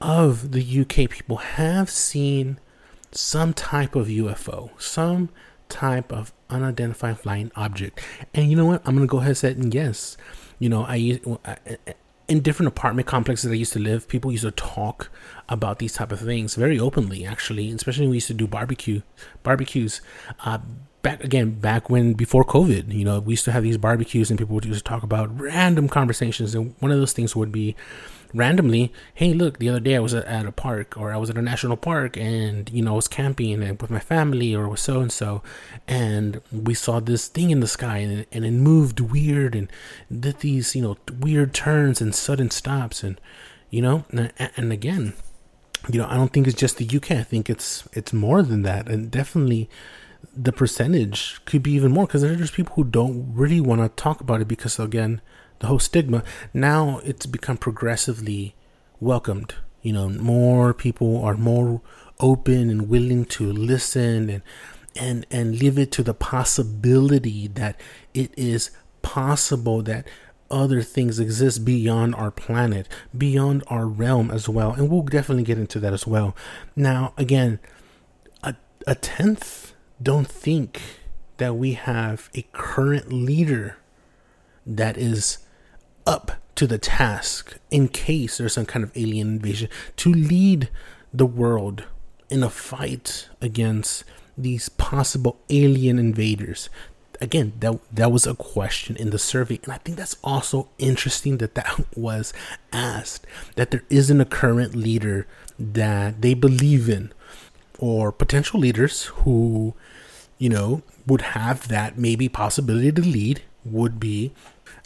of 0.00 0.52
the 0.52 0.80
UK 0.80 1.10
people 1.10 1.36
have 1.36 1.88
seen 1.90 2.58
some 3.12 3.54
type 3.54 3.94
of 3.94 4.08
UFO, 4.08 4.70
some 4.80 5.30
type 5.68 6.12
of 6.12 6.32
unidentified 6.50 7.18
flying 7.20 7.50
object. 7.56 8.00
And 8.34 8.50
you 8.50 8.56
know 8.56 8.66
what? 8.66 8.82
I'm 8.84 8.98
to 8.98 9.06
go 9.06 9.18
ahead 9.18 9.30
and 9.56 9.72
say 9.72 9.78
yes. 9.78 10.16
You 10.58 10.68
know, 10.68 10.84
I, 10.84 11.20
I 11.44 11.94
in 12.28 12.40
different 12.40 12.68
apartment 12.68 13.06
complexes 13.06 13.50
I 13.50 13.54
used 13.54 13.72
to 13.74 13.78
live, 13.78 14.08
people 14.08 14.32
used 14.32 14.44
to 14.44 14.50
talk 14.50 15.10
about 15.48 15.78
these 15.78 15.92
type 15.92 16.10
of 16.10 16.20
things 16.20 16.56
very 16.56 16.78
openly, 16.78 17.24
actually, 17.24 17.70
especially 17.70 18.04
when 18.04 18.10
we 18.10 18.16
used 18.16 18.26
to 18.28 18.34
do 18.34 18.46
barbecue 18.46 19.02
barbecues. 19.42 20.00
Uh, 20.44 20.58
back 21.06 21.22
again, 21.22 21.52
back 21.52 21.88
when 21.88 22.14
before 22.14 22.44
COVID, 22.44 22.92
you 22.92 23.04
know, 23.04 23.20
we 23.20 23.34
used 23.34 23.44
to 23.44 23.52
have 23.52 23.62
these 23.62 23.78
barbecues 23.78 24.28
and 24.28 24.36
people 24.36 24.56
would 24.56 24.64
just 24.64 24.84
talk 24.84 25.04
about 25.04 25.38
random 25.38 25.88
conversations. 25.88 26.52
And 26.52 26.74
one 26.80 26.90
of 26.90 26.98
those 26.98 27.12
things 27.12 27.36
would 27.36 27.52
be 27.52 27.76
randomly, 28.34 28.92
hey, 29.14 29.32
look, 29.32 29.60
the 29.60 29.68
other 29.68 29.78
day 29.78 29.94
I 29.94 30.00
was 30.00 30.14
at 30.14 30.46
a 30.46 30.50
park 30.50 30.96
or 30.96 31.12
I 31.12 31.16
was 31.16 31.30
at 31.30 31.38
a 31.38 31.42
national 31.42 31.76
park 31.76 32.16
and, 32.16 32.68
you 32.70 32.82
know, 32.82 32.94
I 32.94 32.96
was 32.96 33.06
camping 33.06 33.62
and 33.62 33.80
with 33.80 33.88
my 33.88 34.00
family 34.00 34.52
or 34.52 34.68
with 34.68 34.80
so 34.80 34.98
and 34.98 35.12
so. 35.12 35.44
And 35.86 36.40
we 36.50 36.74
saw 36.74 36.98
this 36.98 37.28
thing 37.28 37.50
in 37.50 37.60
the 37.60 37.68
sky 37.68 37.98
and, 37.98 38.20
it, 38.20 38.28
and 38.32 38.44
it 38.44 38.50
moved 38.50 38.98
weird 38.98 39.54
and 39.54 39.70
did 40.10 40.40
these, 40.40 40.74
you 40.74 40.82
know, 40.82 40.96
weird 41.20 41.54
turns 41.54 42.00
and 42.00 42.16
sudden 42.16 42.50
stops. 42.50 43.04
And, 43.04 43.20
you 43.70 43.80
know, 43.80 44.04
and, 44.10 44.32
and 44.56 44.72
again, 44.72 45.12
you 45.88 46.00
know, 46.00 46.08
I 46.08 46.16
don't 46.16 46.32
think 46.32 46.48
it's 46.48 46.58
just 46.58 46.78
the 46.78 46.96
UK. 46.96 47.12
I 47.12 47.22
think 47.22 47.48
it's 47.48 47.86
it's 47.92 48.12
more 48.12 48.42
than 48.42 48.62
that, 48.62 48.88
and 48.88 49.08
definitely 49.08 49.70
the 50.34 50.52
percentage 50.52 51.40
could 51.44 51.62
be 51.62 51.72
even 51.72 51.92
more 51.92 52.06
because 52.06 52.22
there's 52.22 52.50
people 52.50 52.74
who 52.74 52.84
don't 52.84 53.32
really 53.34 53.60
want 53.60 53.80
to 53.80 54.02
talk 54.02 54.20
about 54.20 54.40
it 54.40 54.48
because 54.48 54.78
again 54.78 55.20
the 55.58 55.66
whole 55.66 55.78
stigma. 55.78 56.22
Now 56.52 57.00
it's 57.04 57.26
become 57.26 57.56
progressively 57.56 58.54
welcomed 59.00 59.54
you 59.86 59.92
know 59.92 60.08
more 60.08 60.74
people 60.74 61.22
are 61.22 61.36
more 61.36 61.80
open 62.18 62.70
and 62.70 62.88
willing 62.88 63.24
to 63.24 63.52
listen 63.52 64.28
and 64.28 64.42
and 64.96 65.24
and 65.30 65.60
leave 65.60 65.78
it 65.78 65.92
to 65.92 66.02
the 66.02 66.12
possibility 66.12 67.46
that 67.46 67.80
it 68.12 68.32
is 68.36 68.72
possible 69.02 69.82
that 69.82 70.04
other 70.50 70.82
things 70.82 71.20
exist 71.20 71.64
beyond 71.64 72.16
our 72.16 72.32
planet 72.32 72.88
beyond 73.16 73.62
our 73.68 73.86
realm 73.86 74.30
as 74.30 74.48
well. 74.48 74.72
And 74.72 74.90
we'll 74.90 75.02
definitely 75.02 75.44
get 75.44 75.58
into 75.58 75.78
that 75.78 75.92
as 75.92 76.04
well. 76.04 76.34
Now 76.74 77.12
again 77.16 77.60
a, 78.42 78.56
a 78.88 78.96
tenth 78.96 79.72
don't 80.02 80.28
think 80.28 80.80
that 81.38 81.56
we 81.56 81.72
have 81.72 82.30
a 82.34 82.42
current 82.52 83.12
leader 83.12 83.76
that 84.66 84.96
is 84.96 85.38
up 86.06 86.32
to 86.54 86.66
the 86.66 86.78
task 86.78 87.56
in 87.70 87.88
case 87.88 88.38
there's 88.38 88.54
some 88.54 88.66
kind 88.66 88.82
of 88.82 88.90
alien 88.96 89.28
invasion 89.28 89.68
to 89.96 90.12
lead 90.12 90.68
the 91.12 91.26
world 91.26 91.84
in 92.30 92.42
a 92.42 92.50
fight 92.50 93.28
against 93.40 94.04
these 94.36 94.68
possible 94.68 95.38
alien 95.48 95.98
invaders. 95.98 96.68
Again 97.20 97.54
that 97.60 97.78
that 97.92 98.12
was 98.12 98.26
a 98.26 98.34
question 98.34 98.96
in 98.96 99.08
the 99.08 99.18
survey 99.18 99.58
and 99.64 99.72
i 99.72 99.78
think 99.78 99.96
that's 99.96 100.18
also 100.22 100.68
interesting 100.76 101.38
that 101.38 101.54
that 101.54 101.86
was 101.96 102.34
asked 102.74 103.26
that 103.54 103.70
there 103.70 103.84
isn't 103.88 104.20
a 104.20 104.26
current 104.26 104.74
leader 104.74 105.26
that 105.58 106.20
they 106.20 106.34
believe 106.34 106.90
in 106.90 107.10
or 107.78 108.12
potential 108.12 108.60
leaders 108.60 109.04
who 109.04 109.74
you 110.38 110.48
know, 110.48 110.82
would 111.06 111.20
have 111.20 111.68
that 111.68 111.98
maybe 111.98 112.28
possibility 112.28 112.92
to 112.92 113.02
lead 113.02 113.42
would 113.64 113.98
be 113.98 114.32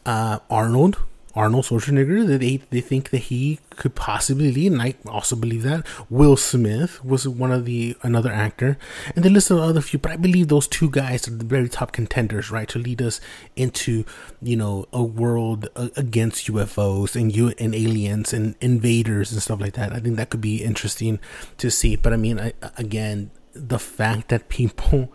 uh, 0.06 0.38
Arnold 0.48 0.98
Arnold 1.34 1.64
Schwarzenegger. 1.66 2.26
That 2.26 2.40
they 2.40 2.58
they 2.70 2.80
think 2.80 3.10
that 3.10 3.18
he 3.18 3.58
could 3.70 3.94
possibly 3.94 4.52
lead, 4.52 4.72
and 4.72 4.82
I 4.82 4.94
also 5.06 5.36
believe 5.36 5.62
that. 5.62 5.86
Will 6.08 6.36
Smith 6.36 7.04
was 7.04 7.26
one 7.26 7.52
of 7.52 7.64
the 7.64 7.96
another 8.02 8.32
actor, 8.32 8.76
and 9.14 9.24
they 9.24 9.28
listed 9.28 9.58
other 9.58 9.80
few, 9.80 9.98
but 9.98 10.12
I 10.12 10.16
believe 10.16 10.48
those 10.48 10.68
two 10.68 10.90
guys 10.90 11.26
are 11.28 11.32
the 11.32 11.44
very 11.44 11.68
top 11.68 11.92
contenders, 11.92 12.50
right, 12.50 12.68
to 12.68 12.78
lead 12.78 13.00
us 13.02 13.20
into 13.56 14.04
you 14.42 14.56
know 14.56 14.86
a 14.92 15.02
world 15.02 15.68
uh, 15.76 15.88
against 15.96 16.46
UFOs 16.48 17.18
and 17.18 17.34
you 17.34 17.52
and 17.58 17.74
aliens 17.74 18.32
and 18.32 18.54
invaders 18.60 19.32
and 19.32 19.42
stuff 19.42 19.60
like 19.60 19.74
that. 19.74 19.92
I 19.92 20.00
think 20.00 20.16
that 20.16 20.30
could 20.30 20.40
be 20.40 20.62
interesting 20.62 21.18
to 21.58 21.70
see. 21.70 21.96
But 21.96 22.12
I 22.12 22.16
mean, 22.16 22.40
I, 22.40 22.52
again, 22.76 23.30
the 23.52 23.78
fact 23.78 24.28
that 24.28 24.48
people 24.48 25.12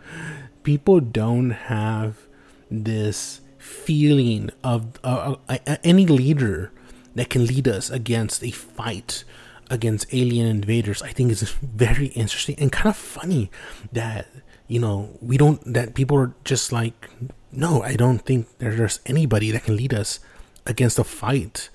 people 0.64 1.00
don't 1.00 1.52
have 1.52 2.18
this 2.70 3.42
feeling 3.66 4.50
of 4.64 5.00
uh, 5.04 5.36
uh, 5.50 5.78
any 5.84 6.06
leader 6.06 6.72
that 7.16 7.30
can 7.30 7.46
lead 7.46 7.68
us 7.68 7.90
against 7.90 8.44
a 8.44 8.52
fight 8.52 9.24
against 9.70 10.06
alien 10.14 10.46
invaders 10.46 11.02
i 11.02 11.10
think 11.10 11.32
is 11.32 11.42
very 11.62 12.08
interesting 12.08 12.56
and 12.60 12.72
kind 12.72 12.88
of 12.88 12.96
funny 12.96 13.50
that 13.92 14.28
you 14.68 14.80
know 14.80 15.18
we 15.22 15.38
don't 15.38 15.62
that 15.74 15.96
people 15.96 16.18
are 16.18 16.34
just 16.44 16.72
like 16.72 17.10
no 17.52 17.82
i 17.82 17.96
don't 17.96 18.20
think 18.20 18.48
there's 18.60 19.00
anybody 19.06 19.50
that 19.52 19.64
can 19.64 19.76
lead 19.76 19.94
us 19.94 20.20
against 20.66 21.00
a 21.00 21.04
fight 21.04 21.70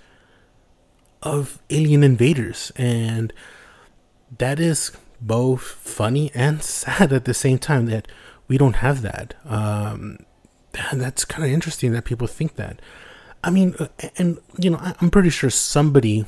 of 1.23 1.59
alien 1.71 2.03
invaders. 2.03 2.73
And 2.77 3.33
that 4.39 4.59
is 4.59 4.93
both 5.21 5.63
funny 5.63 6.31
and 6.35 6.63
sad 6.63 7.13
at 7.13 7.25
the 7.25 7.35
same 7.35 7.59
time 7.59 7.87
that 7.87 8.09
we 8.49 8.59
don't 8.59 8.77
have 8.77 9.03
that. 9.03 9.35
Um 9.45 10.19
that's 10.93 11.25
kind 11.25 11.45
of 11.45 11.51
interesting 11.51 11.93
that 11.93 12.05
people 12.05 12.27
think 12.27 12.57
that. 12.57 12.81
I 13.43 13.51
mean, 13.51 13.75
uh, 13.79 13.89
and 14.17 14.39
you 14.59 14.71
know, 14.71 14.79
I'm 15.01 15.11
pretty 15.11 15.31
sure 15.31 15.51
somebody, 15.51 16.27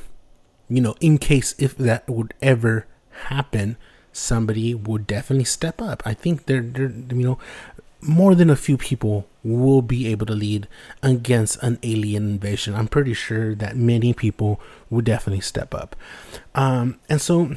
you 0.69 0.81
know, 0.81 0.95
in 0.99 1.17
case 1.17 1.55
if 1.59 1.77
that 1.77 2.09
would 2.09 2.33
ever 2.41 2.87
happen, 3.27 3.77
somebody 4.11 4.73
would 4.73 5.05
definitely 5.05 5.45
step 5.45 5.81
up. 5.81 6.01
I 6.05 6.13
think 6.13 6.45
there, 6.45 6.61
there, 6.61 6.89
you 6.89 7.23
know, 7.23 7.39
more 8.01 8.35
than 8.35 8.49
a 8.49 8.55
few 8.55 8.77
people 8.77 9.27
will 9.43 9.81
be 9.81 10.07
able 10.07 10.25
to 10.25 10.33
lead 10.33 10.67
against 11.01 11.61
an 11.63 11.79
alien 11.83 12.31
invasion. 12.31 12.75
I'm 12.75 12.87
pretty 12.87 13.13
sure 13.13 13.55
that 13.55 13.75
many 13.75 14.13
people 14.13 14.59
would 14.89 15.05
definitely 15.05 15.41
step 15.41 15.73
up. 15.73 15.95
Um, 16.55 16.99
and 17.09 17.21
so, 17.21 17.55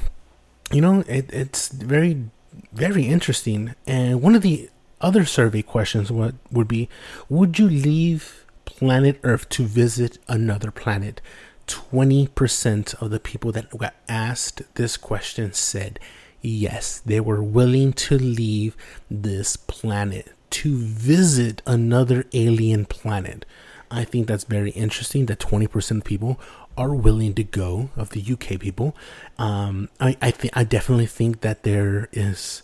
you 0.73 0.81
know, 0.81 1.01
it, 1.09 1.33
it's 1.33 1.69
very, 1.69 2.25
very 2.73 3.07
interesting. 3.07 3.75
And 3.87 4.23
one 4.23 4.35
of 4.35 4.43
the 4.43 4.69
other 5.07 5.25
survey 5.25 5.63
questions 5.63 6.11
would, 6.11 6.37
would 6.51 6.67
be 6.67 6.89
Would 7.29 7.61
you 7.61 7.69
leave 7.69 8.45
planet 8.65 9.21
Earth 9.23 9.49
to 9.51 9.65
visit 9.65 10.19
another 10.27 10.73
planet? 10.73 11.21
20% 11.69 13.01
of 13.01 13.11
the 13.11 13.21
people 13.21 13.53
that 13.53 13.71
got 13.71 13.95
asked 14.09 14.63
this 14.75 14.97
question 14.97 15.53
said 15.53 16.01
yes, 16.41 17.01
they 17.07 17.21
were 17.21 17.43
willing 17.43 17.93
to 17.93 18.19
leave 18.19 18.77
this 19.11 19.57
planet 19.57 20.33
to 20.51 20.77
visit 20.77 21.63
another 21.67 22.25
alien 22.33 22.85
planet. 22.85 23.45
I 23.91 24.05
think 24.05 24.27
that's 24.27 24.45
very 24.45 24.71
interesting 24.71 25.27
that 25.27 25.39
20% 25.39 25.99
of 25.99 26.05
people 26.05 26.41
are 26.77 26.95
willing 26.95 27.35
to 27.35 27.45
go, 27.45 27.91
of 27.97 28.11
the 28.11 28.23
UK 28.33 28.61
people. 28.61 28.97
Um, 29.39 29.89
I, 30.01 30.17
I 30.21 30.31
think 30.31 30.57
I 30.57 30.65
definitely 30.65 31.07
think 31.07 31.41
that 31.41 31.63
there 31.63 32.09
is 32.13 32.63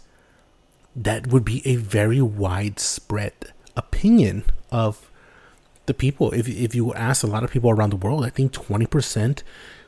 that 0.94 1.26
would 1.28 1.44
be 1.44 1.66
a 1.66 1.76
very 1.76 2.20
widespread 2.20 3.32
opinion 3.76 4.44
of 4.70 5.10
the 5.86 5.94
people. 5.94 6.32
If 6.32 6.48
if 6.48 6.74
you 6.74 6.92
ask 6.94 7.22
a 7.22 7.26
lot 7.26 7.44
of 7.44 7.50
people 7.50 7.70
around 7.70 7.90
the 7.90 7.96
world, 7.96 8.24
I 8.24 8.30
think 8.30 8.52
twenty 8.52 8.86
percent 8.86 9.42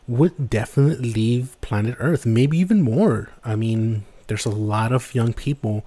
would 0.06 0.50
definitely 0.50 1.12
leave 1.12 1.60
planet 1.60 1.96
Earth, 1.98 2.26
maybe 2.26 2.58
even 2.58 2.82
more. 2.82 3.30
I 3.44 3.56
mean, 3.56 4.04
there's 4.26 4.46
a 4.46 4.50
lot 4.50 4.92
of 4.92 5.14
young 5.14 5.32
people 5.32 5.84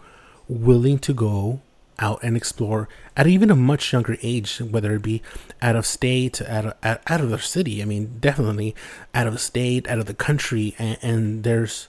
willing 0.48 0.98
to 1.00 1.14
go 1.14 1.62
out 2.00 2.20
and 2.24 2.38
explore 2.38 2.88
at 3.16 3.28
even 3.28 3.50
a 3.50 3.56
much 3.56 3.92
younger 3.92 4.18
age, 4.22 4.60
whether 4.60 4.94
it 4.96 5.02
be 5.02 5.22
out 5.62 5.76
of 5.76 5.86
state, 5.86 6.42
out 6.44 6.66
of, 6.66 6.74
out 6.84 7.22
of 7.22 7.30
their 7.30 7.40
city. 7.40 7.82
I 7.82 7.86
mean, 7.86 8.18
definitely 8.20 8.76
out 9.14 9.28
of 9.28 9.40
state, 9.42 9.88
out 9.88 10.00
of 10.00 10.06
the 10.06 10.14
country, 10.14 10.76
and, 10.78 10.98
and 11.02 11.44
there's 11.44 11.88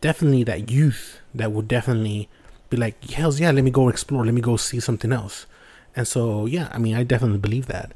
definitely 0.00 0.44
that 0.44 0.70
youth 0.70 1.20
that 1.34 1.52
would 1.52 1.68
definitely 1.68 2.28
be 2.76 2.80
like, 2.80 3.10
hells 3.10 3.40
yeah, 3.40 3.50
let 3.50 3.64
me 3.64 3.70
go 3.70 3.88
explore, 3.88 4.24
let 4.24 4.34
me 4.34 4.40
go 4.40 4.56
see 4.56 4.80
something 4.80 5.12
else. 5.12 5.46
And 5.94 6.06
so, 6.06 6.46
yeah, 6.46 6.68
I 6.72 6.78
mean, 6.78 6.94
I 6.94 7.02
definitely 7.02 7.38
believe 7.38 7.66
that. 7.66 7.92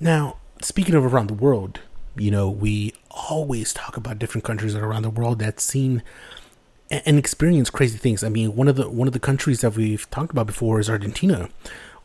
Now, 0.00 0.38
speaking 0.60 0.94
of 0.94 1.04
around 1.04 1.28
the 1.28 1.34
world, 1.34 1.80
you 2.16 2.30
know, 2.30 2.48
we 2.48 2.94
always 3.10 3.72
talk 3.72 3.96
about 3.96 4.18
different 4.18 4.44
countries 4.44 4.74
around 4.74 5.02
the 5.02 5.10
world 5.10 5.38
that 5.38 5.60
seen 5.60 6.02
and 6.90 7.18
experience 7.18 7.70
crazy 7.70 7.98
things. 7.98 8.22
I 8.22 8.28
mean, 8.28 8.54
one 8.54 8.68
of 8.68 8.76
the 8.76 8.88
one 8.90 9.08
of 9.08 9.14
the 9.14 9.20
countries 9.20 9.62
that 9.62 9.74
we've 9.74 10.08
talked 10.10 10.30
about 10.30 10.46
before 10.46 10.78
is 10.80 10.90
Argentina. 10.90 11.48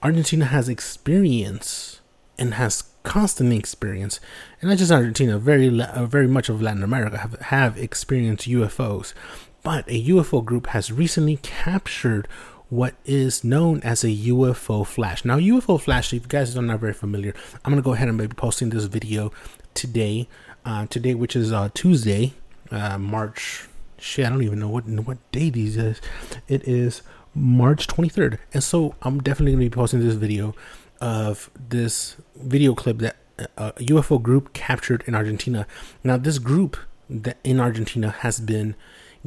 Argentina 0.02 0.46
has 0.46 0.70
experience 0.70 2.00
and 2.38 2.54
has 2.54 2.84
constantly 3.04 3.58
experience, 3.58 4.20
and 4.62 4.70
not 4.70 4.78
just 4.78 4.92
Argentina, 4.92 5.38
very 5.38 5.82
uh, 5.82 6.06
very 6.06 6.28
much 6.28 6.50
of 6.50 6.62
Latin 6.62 6.84
America 6.84 7.18
have 7.18 7.34
have 7.42 7.78
experienced 7.78 8.48
UFOs. 8.48 9.14
But 9.64 9.88
a 9.88 10.04
UFO 10.06 10.44
group 10.44 10.68
has 10.68 10.92
recently 10.92 11.38
captured 11.38 12.28
what 12.70 12.94
is 13.04 13.44
known 13.44 13.82
as 13.82 14.04
a 14.04 14.08
UFO 14.08 14.86
flash. 14.86 15.26
Now, 15.26 15.38
UFO 15.38 15.82
flash, 15.82 16.14
if 16.14 16.24
you 16.24 16.28
guys 16.28 16.56
are 16.56 16.62
not 16.62 16.80
very 16.80 16.94
familiar, 16.94 17.34
I'm 17.66 17.72
going 17.72 17.82
to 17.82 17.86
go 17.86 17.94
ahead 17.94 18.08
and 18.08 18.18
be 18.18 18.28
posting 18.28 18.70
this 18.70 18.86
video 18.86 19.32
today, 19.74 20.28
uh, 20.66 20.86
today, 20.86 21.16
which 21.16 21.36
is 21.36 21.52
uh, 21.52 21.70
Tuesday, 21.74 22.34
uh, 22.72 22.98
March. 22.98 23.68
Shit, 23.98 24.26
I 24.26 24.30
don't 24.30 24.44
even 24.44 24.60
know 24.60 24.70
what 24.70 24.88
what 24.88 25.18
day 25.32 25.50
these 25.50 25.76
is. 25.76 26.00
It 26.48 26.66
is 26.68 27.02
March 27.36 27.88
23rd, 27.88 28.38
and 28.54 28.64
so 28.64 28.96
I'm 29.02 29.20
definitely 29.20 29.54
going 29.54 29.66
to 29.66 29.70
be 29.70 29.76
posting 29.76 30.00
this 30.00 30.16
video 30.16 30.56
of 31.02 31.50
this 31.70 32.16
video 32.36 32.76
clip 32.76 33.00
that 33.00 33.18
uh, 33.58 33.72
a 33.76 33.84
UFO 33.86 34.22
group 34.22 34.54
captured 34.54 35.04
in 35.06 35.16
Argentina. 35.16 35.68
Now, 36.04 36.18
this 36.18 36.40
group 36.40 36.78
that 37.10 37.38
in 37.44 37.60
Argentina 37.60 38.12
has 38.12 38.40
been 38.40 38.76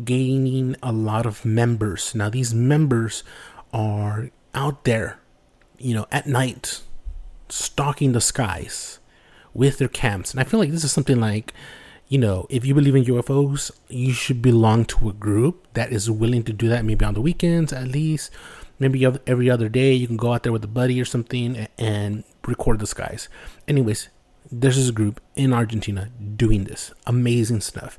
gaining 0.05 0.77
a 0.83 0.93
lot 0.93 1.27
of 1.27 1.45
members. 1.45 2.15
Now, 2.15 2.31
these 2.31 2.55
members 2.55 3.25
are 3.73 4.31
out 4.55 4.85
there, 4.85 5.19
you 5.79 5.95
know, 5.95 6.07
at 6.11 6.27
night, 6.27 6.83
stalking 7.49 8.13
the 8.13 8.21
skies 8.21 8.99
with 9.55 9.79
their 9.79 9.89
camps. 9.89 10.31
And 10.31 10.41
I 10.41 10.45
feel 10.45 10.61
like 10.61 10.71
this 10.71 10.85
is 10.85 10.93
something 10.93 11.21
like, 11.21 11.53
you 12.09 12.19
know, 12.19 12.47
if 12.51 12.65
you 12.65 12.75
believe 12.75 12.95
in 12.95 13.05
UFOs, 13.05 13.71
you 13.89 14.13
should 14.13 14.43
belong 14.43 14.85
to 14.87 15.09
a 15.09 15.13
group 15.13 15.67
that 15.75 15.93
is 15.93 16.11
willing 16.11 16.43
to 16.45 16.53
do 16.53 16.69
that 16.69 16.85
maybe 16.85 17.05
on 17.05 17.15
the 17.15 17.21
weekends 17.21 17.73
at 17.73 17.89
least. 17.89 18.31
Maybe 18.79 19.07
every 19.27 19.49
other 19.49 19.69
day 19.69 19.93
you 19.93 20.07
can 20.07 20.17
go 20.17 20.33
out 20.33 20.43
there 20.43 20.53
with 20.53 20.65
a 20.65 20.69
buddy 20.69 21.01
or 21.01 21.05
something 21.05 21.69
and 21.79 22.25
record 22.47 22.81
the 22.81 22.87
skies. 22.87 23.29
Anyways, 23.69 24.09
there's 24.51 24.77
this 24.77 24.91
group 24.91 25.21
in 25.37 25.53
Argentina 25.53 26.11
doing 26.37 26.65
this 26.65 26.93
amazing 27.07 27.61
stuff 27.61 27.99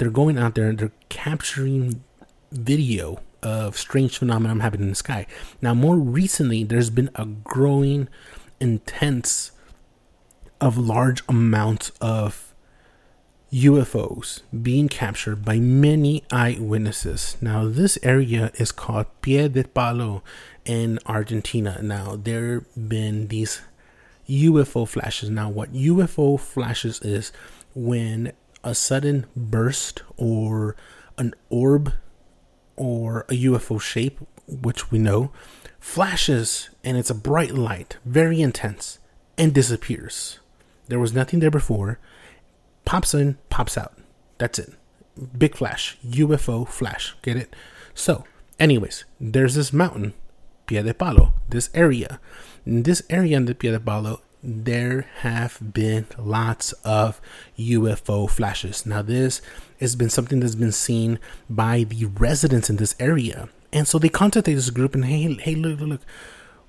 they're 0.00 0.10
going 0.10 0.38
out 0.38 0.54
there 0.54 0.70
and 0.70 0.78
they're 0.78 0.92
capturing 1.10 2.02
video 2.50 3.20
of 3.42 3.76
strange 3.76 4.16
phenomena 4.16 4.62
happening 4.62 4.84
in 4.84 4.88
the 4.88 4.94
sky. 4.94 5.26
Now, 5.60 5.74
more 5.74 5.96
recently, 5.96 6.64
there's 6.64 6.88
been 6.88 7.10
a 7.14 7.26
growing 7.26 8.08
intense 8.60 9.52
of 10.58 10.78
large 10.78 11.22
amounts 11.28 11.92
of 12.00 12.54
UFOs 13.52 14.40
being 14.62 14.88
captured 14.88 15.44
by 15.44 15.58
many 15.58 16.24
eyewitnesses. 16.32 17.36
Now, 17.42 17.68
this 17.68 17.98
area 18.02 18.52
is 18.54 18.72
called 18.72 19.06
Pie 19.20 19.48
de 19.48 19.64
Palo 19.64 20.22
in 20.64 20.98
Argentina. 21.04 21.78
Now, 21.82 22.16
there 22.16 22.54
have 22.54 22.88
been 22.88 23.28
these 23.28 23.60
UFO 24.30 24.88
flashes. 24.88 25.28
Now, 25.28 25.50
what 25.50 25.74
UFO 25.74 26.40
flashes 26.40 27.00
is 27.02 27.32
when 27.74 28.32
a 28.62 28.74
sudden 28.74 29.26
burst 29.36 30.02
or 30.16 30.76
an 31.18 31.34
orb 31.48 31.92
or 32.76 33.26
a 33.28 33.34
UFO 33.44 33.80
shape, 33.80 34.18
which 34.46 34.90
we 34.90 34.98
know, 34.98 35.32
flashes 35.78 36.70
and 36.82 36.96
it's 36.96 37.10
a 37.10 37.14
bright 37.14 37.52
light, 37.52 37.98
very 38.04 38.40
intense, 38.40 38.98
and 39.36 39.54
disappears. 39.54 40.38
There 40.88 40.98
was 40.98 41.12
nothing 41.12 41.40
there 41.40 41.50
before, 41.50 41.98
pops 42.84 43.14
in, 43.14 43.38
pops 43.48 43.78
out. 43.78 43.94
That's 44.38 44.58
it. 44.58 44.72
Big 45.36 45.54
flash, 45.54 45.98
UFO 46.06 46.66
flash. 46.66 47.14
Get 47.22 47.36
it? 47.36 47.54
So, 47.94 48.24
anyways, 48.58 49.04
there's 49.20 49.54
this 49.54 49.72
mountain, 49.72 50.14
Pie 50.66 50.82
de 50.82 50.94
Palo, 50.94 51.34
this 51.48 51.70
area. 51.74 52.20
This 52.66 53.02
area 53.10 53.36
in 53.36 53.44
the 53.44 53.54
Pie 53.54 53.70
de 53.70 53.80
Palo 53.80 54.20
there 54.42 55.06
have 55.18 55.58
been 55.72 56.06
lots 56.18 56.72
of 56.84 57.20
UFO 57.58 58.28
flashes. 58.28 58.86
Now, 58.86 59.02
this 59.02 59.42
has 59.80 59.96
been 59.96 60.10
something 60.10 60.40
that's 60.40 60.54
been 60.54 60.72
seen 60.72 61.18
by 61.48 61.84
the 61.84 62.06
residents 62.06 62.70
in 62.70 62.76
this 62.76 62.94
area. 62.98 63.48
And 63.72 63.86
so 63.86 63.98
they 63.98 64.08
contacted 64.08 64.56
this 64.56 64.70
group 64.70 64.94
and 64.94 65.04
hey, 65.04 65.34
hey, 65.34 65.54
look, 65.54 65.80
look, 65.80 65.88
look, 65.88 66.00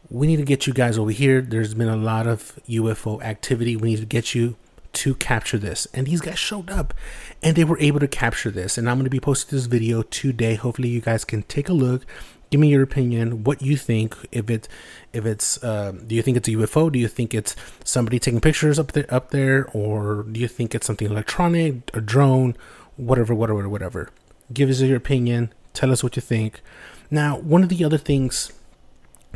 we 0.09 0.27
need 0.27 0.37
to 0.37 0.43
get 0.43 0.67
you 0.67 0.73
guys 0.73 0.97
over 0.97 1.11
here. 1.11 1.41
There's 1.41 1.73
been 1.73 1.87
a 1.87 1.95
lot 1.95 2.27
of 2.27 2.59
UFO 2.67 3.23
activity. 3.23 3.75
We 3.75 3.91
need 3.91 3.99
to 3.99 4.05
get 4.05 4.35
you 4.35 4.57
to 4.93 5.15
capture 5.15 5.57
this. 5.57 5.87
And 5.93 6.07
these 6.07 6.21
guys 6.21 6.37
showed 6.37 6.69
up 6.69 6.93
and 7.41 7.55
they 7.55 7.63
were 7.63 7.79
able 7.79 8.01
to 8.01 8.07
capture 8.07 8.51
this. 8.51 8.77
And 8.77 8.89
I'm 8.89 8.97
going 8.97 9.05
to 9.05 9.09
be 9.09 9.19
posting 9.21 9.57
this 9.57 9.67
video 9.67 10.01
today. 10.01 10.55
Hopefully, 10.55 10.89
you 10.89 11.01
guys 11.01 11.23
can 11.23 11.43
take 11.43 11.69
a 11.69 11.73
look. 11.73 12.05
Give 12.51 12.59
me 12.59 12.67
your 12.67 12.83
opinion. 12.83 13.45
What 13.45 13.61
you 13.61 13.77
think? 13.77 14.13
If 14.29 14.49
it, 14.49 14.67
if 15.13 15.25
it's, 15.25 15.63
uh, 15.63 15.93
do 16.05 16.13
you 16.13 16.21
think 16.21 16.35
it's 16.35 16.49
a 16.49 16.51
UFO? 16.51 16.91
Do 16.91 16.99
you 16.99 17.07
think 17.07 17.33
it's 17.33 17.55
somebody 17.85 18.19
taking 18.19 18.41
pictures 18.41 18.77
up 18.77 18.91
there, 18.91 19.05
up 19.07 19.31
there, 19.31 19.69
or 19.73 20.23
do 20.23 20.37
you 20.37 20.49
think 20.49 20.75
it's 20.75 20.85
something 20.85 21.09
electronic, 21.09 21.89
a 21.93 22.01
drone, 22.01 22.57
whatever, 22.97 23.33
whatever, 23.33 23.69
whatever? 23.69 24.09
Give 24.53 24.69
us 24.69 24.81
your 24.81 24.97
opinion. 24.97 25.53
Tell 25.73 25.93
us 25.93 26.03
what 26.03 26.17
you 26.17 26.21
think. 26.21 26.61
Now, 27.09 27.37
one 27.37 27.63
of 27.63 27.69
the 27.69 27.85
other 27.85 27.97
things 27.97 28.51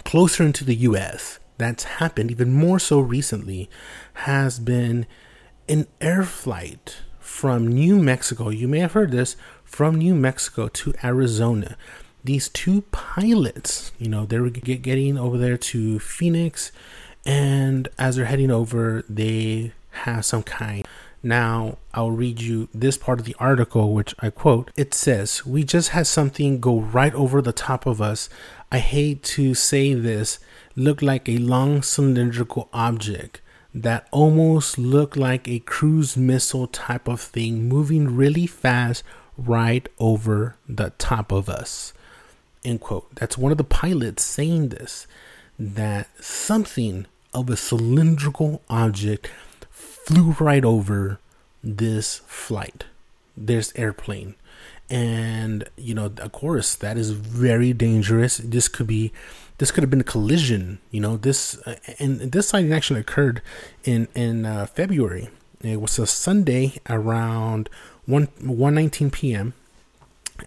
closer 0.03 0.43
into 0.43 0.65
the 0.65 0.75
U.S. 0.75 1.39
that's 1.57 1.85
happened 1.85 2.31
even 2.31 2.51
more 2.51 2.79
so 2.79 2.99
recently 2.99 3.69
has 4.15 4.59
been 4.59 5.05
an 5.69 5.87
air 6.01 6.23
flight 6.23 6.97
from 7.17 7.65
New 7.65 7.97
Mexico. 7.97 8.49
You 8.49 8.67
may 8.67 8.79
have 8.79 8.91
heard 8.91 9.11
this 9.11 9.37
from 9.63 9.95
New 9.95 10.15
Mexico 10.15 10.67
to 10.67 10.93
Arizona. 11.01 11.77
These 12.25 12.49
two 12.49 12.81
pilots, 12.91 13.91
you 13.99 14.09
know, 14.09 14.25
they 14.25 14.39
were 14.39 14.49
get, 14.49 14.81
getting 14.81 15.15
over 15.15 15.37
there 15.37 15.57
to 15.57 15.99
Phoenix, 15.99 16.71
and 17.23 17.87
as 17.99 18.15
they're 18.15 18.25
heading 18.25 18.49
over, 18.49 19.05
they 19.07 19.73
have 19.91 20.25
some 20.25 20.41
kind. 20.41 20.87
Now, 21.21 21.77
I'll 21.93 22.09
read 22.09 22.41
you 22.41 22.67
this 22.73 22.97
part 22.97 23.19
of 23.19 23.25
the 23.25 23.35
article, 23.39 23.93
which 23.93 24.15
I 24.19 24.31
quote. 24.31 24.71
It 24.75 24.95
says, 24.95 25.45
We 25.45 25.63
just 25.63 25.89
had 25.89 26.07
something 26.07 26.59
go 26.59 26.79
right 26.79 27.13
over 27.13 27.43
the 27.43 27.51
top 27.51 27.85
of 27.85 28.01
us. 28.01 28.27
I 28.71 28.79
hate 28.79 29.21
to 29.35 29.53
say 29.53 29.93
this, 29.93 30.39
looked 30.75 31.03
like 31.03 31.29
a 31.29 31.37
long 31.37 31.83
cylindrical 31.83 32.69
object 32.73 33.39
that 33.71 34.07
almost 34.09 34.79
looked 34.79 35.15
like 35.15 35.47
a 35.47 35.59
cruise 35.59 36.17
missile 36.17 36.65
type 36.65 37.07
of 37.07 37.21
thing 37.21 37.69
moving 37.69 38.15
really 38.15 38.47
fast 38.47 39.03
right 39.37 39.87
over 39.99 40.55
the 40.67 40.91
top 40.97 41.31
of 41.31 41.49
us. 41.49 41.93
End 42.65 42.81
quote. 42.81 43.07
That's 43.15 43.37
one 43.37 43.51
of 43.51 43.57
the 43.57 43.63
pilots 43.63 44.23
saying 44.23 44.69
this 44.69 45.07
that 45.59 46.09
something 46.19 47.05
of 47.33 47.49
a 47.49 47.55
cylindrical 47.55 48.61
object 48.69 49.29
flew 49.69 50.35
right 50.39 50.65
over 50.65 51.19
this 51.63 52.21
flight, 52.25 52.85
this 53.37 53.71
airplane. 53.75 54.35
And, 54.89 55.67
you 55.77 55.95
know, 55.95 56.11
of 56.17 56.31
course, 56.31 56.75
that 56.75 56.97
is 56.97 57.11
very 57.11 57.73
dangerous. 57.73 58.37
This 58.37 58.67
could 58.67 58.87
be 58.87 59.11
this 59.57 59.71
could 59.71 59.83
have 59.83 59.89
been 59.89 60.01
a 60.01 60.03
collision. 60.03 60.79
You 60.91 61.01
know, 61.01 61.17
this 61.17 61.57
uh, 61.65 61.77
and 61.97 62.19
this 62.19 62.49
sighting 62.49 62.73
actually 62.73 62.99
occurred 62.99 63.41
in 63.83 64.07
in 64.13 64.45
uh, 64.45 64.65
February. 64.65 65.29
It 65.61 65.81
was 65.81 65.97
a 65.97 66.05
Sunday 66.05 66.73
around 66.89 67.69
one 68.05 68.27
one 68.39 68.75
nineteen 68.75 69.09
p.m. 69.09 69.53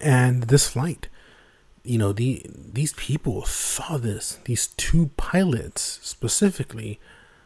And 0.01 0.43
this 0.43 0.69
flight, 0.69 1.09
you 1.83 1.97
know, 1.97 2.11
the 2.13 2.45
these 2.49 2.93
people 2.93 3.45
saw 3.45 3.97
this. 3.97 4.39
These 4.45 4.67
two 4.67 5.11
pilots 5.17 5.99
specifically 6.01 6.99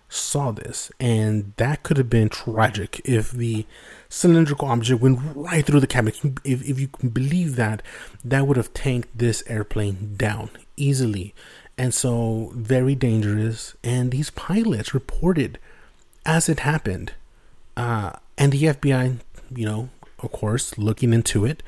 saw 0.10 0.52
this, 0.52 0.92
and 1.00 1.54
that 1.58 1.84
could 1.84 1.98
have 1.98 2.10
been 2.10 2.30
tragic 2.30 3.02
if 3.04 3.32
the 3.32 3.66
cylindrical 4.10 4.68
object 4.68 5.02
went 5.02 5.20
right 5.36 5.66
through 5.66 5.80
the 5.80 5.88
cabin. 5.88 6.14
If, 6.44 6.68
if 6.68 6.80
you 6.80 6.88
can 6.88 7.10
believe 7.10 7.56
that, 7.56 7.82
that 8.24 8.48
would 8.48 8.58
have 8.58 8.74
tanked 8.74 9.18
this 9.18 9.44
airplane 9.48 10.16
down 10.18 10.50
easily. 10.78 11.34
And 11.78 11.94
so, 11.94 12.52
very 12.56 12.94
dangerous. 12.96 13.76
And 13.84 14.12
these 14.12 14.30
pilots 14.30 14.94
reported 14.94 15.58
as 16.26 16.48
it 16.48 16.60
happened. 16.60 17.14
Uh, 17.76 18.12
and 18.38 18.52
the 18.52 18.64
FBI, 18.64 19.18
you 19.56 19.66
know, 19.66 19.90
of 20.20 20.32
course, 20.32 20.78
looking 20.78 21.14
into 21.14 21.46
it. 21.46 21.64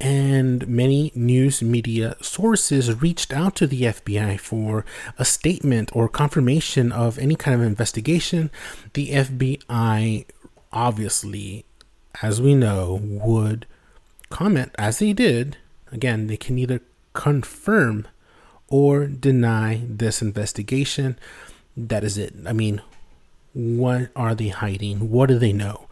And 0.00 0.68
many 0.68 1.10
news 1.14 1.60
media 1.60 2.16
sources 2.20 3.02
reached 3.02 3.32
out 3.32 3.56
to 3.56 3.66
the 3.66 3.82
FBI 3.82 4.38
for 4.38 4.84
a 5.18 5.24
statement 5.24 5.90
or 5.92 6.08
confirmation 6.08 6.92
of 6.92 7.18
any 7.18 7.34
kind 7.34 7.60
of 7.60 7.66
investigation. 7.66 8.50
The 8.92 9.10
FBI 9.10 10.26
obviously 10.70 11.64
as 12.22 12.40
we 12.40 12.54
know, 12.54 13.00
would 13.02 13.66
comment 14.30 14.72
as 14.78 14.98
they 14.98 15.12
did. 15.12 15.56
Again, 15.92 16.26
they 16.26 16.36
can 16.36 16.58
either 16.58 16.80
confirm 17.12 18.06
or 18.68 19.06
deny 19.06 19.82
this 19.88 20.20
investigation. 20.20 21.18
That 21.76 22.04
is 22.04 22.18
it. 22.18 22.34
I 22.46 22.52
mean, 22.52 22.82
what 23.52 24.10
are 24.14 24.34
they 24.34 24.48
hiding? 24.48 25.10
What 25.10 25.28
do 25.28 25.38
they 25.38 25.52
know? 25.52 25.87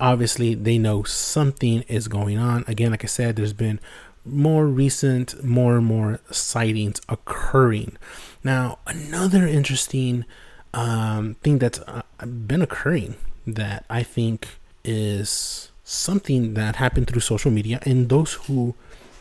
Obviously, 0.00 0.54
they 0.54 0.78
know 0.78 1.02
something 1.02 1.82
is 1.82 2.08
going 2.08 2.38
on. 2.38 2.64
Again, 2.66 2.90
like 2.90 3.04
I 3.04 3.08
said, 3.08 3.36
there's 3.36 3.52
been 3.52 3.80
more 4.24 4.66
recent, 4.66 5.44
more 5.44 5.76
and 5.76 5.86
more 5.86 6.20
sightings 6.30 7.00
occurring. 7.08 7.96
Now, 8.42 8.78
another 8.86 9.46
interesting 9.46 10.24
um, 10.72 11.34
thing 11.42 11.58
that's 11.58 11.78
uh, 11.80 12.02
been 12.24 12.62
occurring 12.62 13.16
that 13.46 13.84
I 13.88 14.02
think 14.02 14.48
is 14.84 15.70
something 15.84 16.54
that 16.54 16.76
happened 16.76 17.08
through 17.08 17.20
social 17.20 17.50
media, 17.50 17.78
and 17.82 18.08
those 18.08 18.34
who 18.34 18.74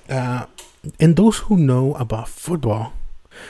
uh, 0.09 0.45
and 0.99 1.15
those 1.15 1.38
who 1.39 1.57
know 1.57 1.93
about 1.95 2.27
football, 2.27 2.93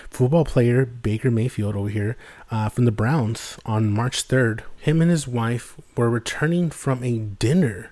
football 0.09 0.45
player 0.45 0.85
Baker 0.85 1.31
Mayfield 1.31 1.75
over 1.75 1.89
here 1.89 2.17
uh, 2.51 2.69
from 2.69 2.85
the 2.85 2.91
Browns 2.91 3.57
on 3.65 3.91
March 3.91 4.27
3rd, 4.27 4.61
him 4.79 5.01
and 5.01 5.11
his 5.11 5.27
wife 5.27 5.75
were 5.95 6.09
returning 6.09 6.69
from 6.69 7.03
a 7.03 7.17
dinner, 7.17 7.91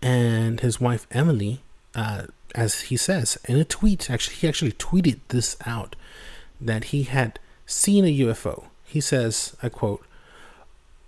and 0.00 0.60
his 0.60 0.80
wife 0.80 1.06
Emily, 1.10 1.60
uh, 1.94 2.24
as 2.54 2.82
he 2.82 2.96
says 2.96 3.38
in 3.46 3.56
a 3.56 3.64
tweet, 3.64 4.10
actually 4.10 4.36
he 4.36 4.48
actually 4.48 4.72
tweeted 4.72 5.20
this 5.28 5.56
out 5.66 5.96
that 6.60 6.84
he 6.84 7.04
had 7.04 7.38
seen 7.66 8.04
a 8.04 8.18
UFO. 8.20 8.64
He 8.84 9.00
says, 9.00 9.56
I 9.62 9.68
quote, 9.68 10.04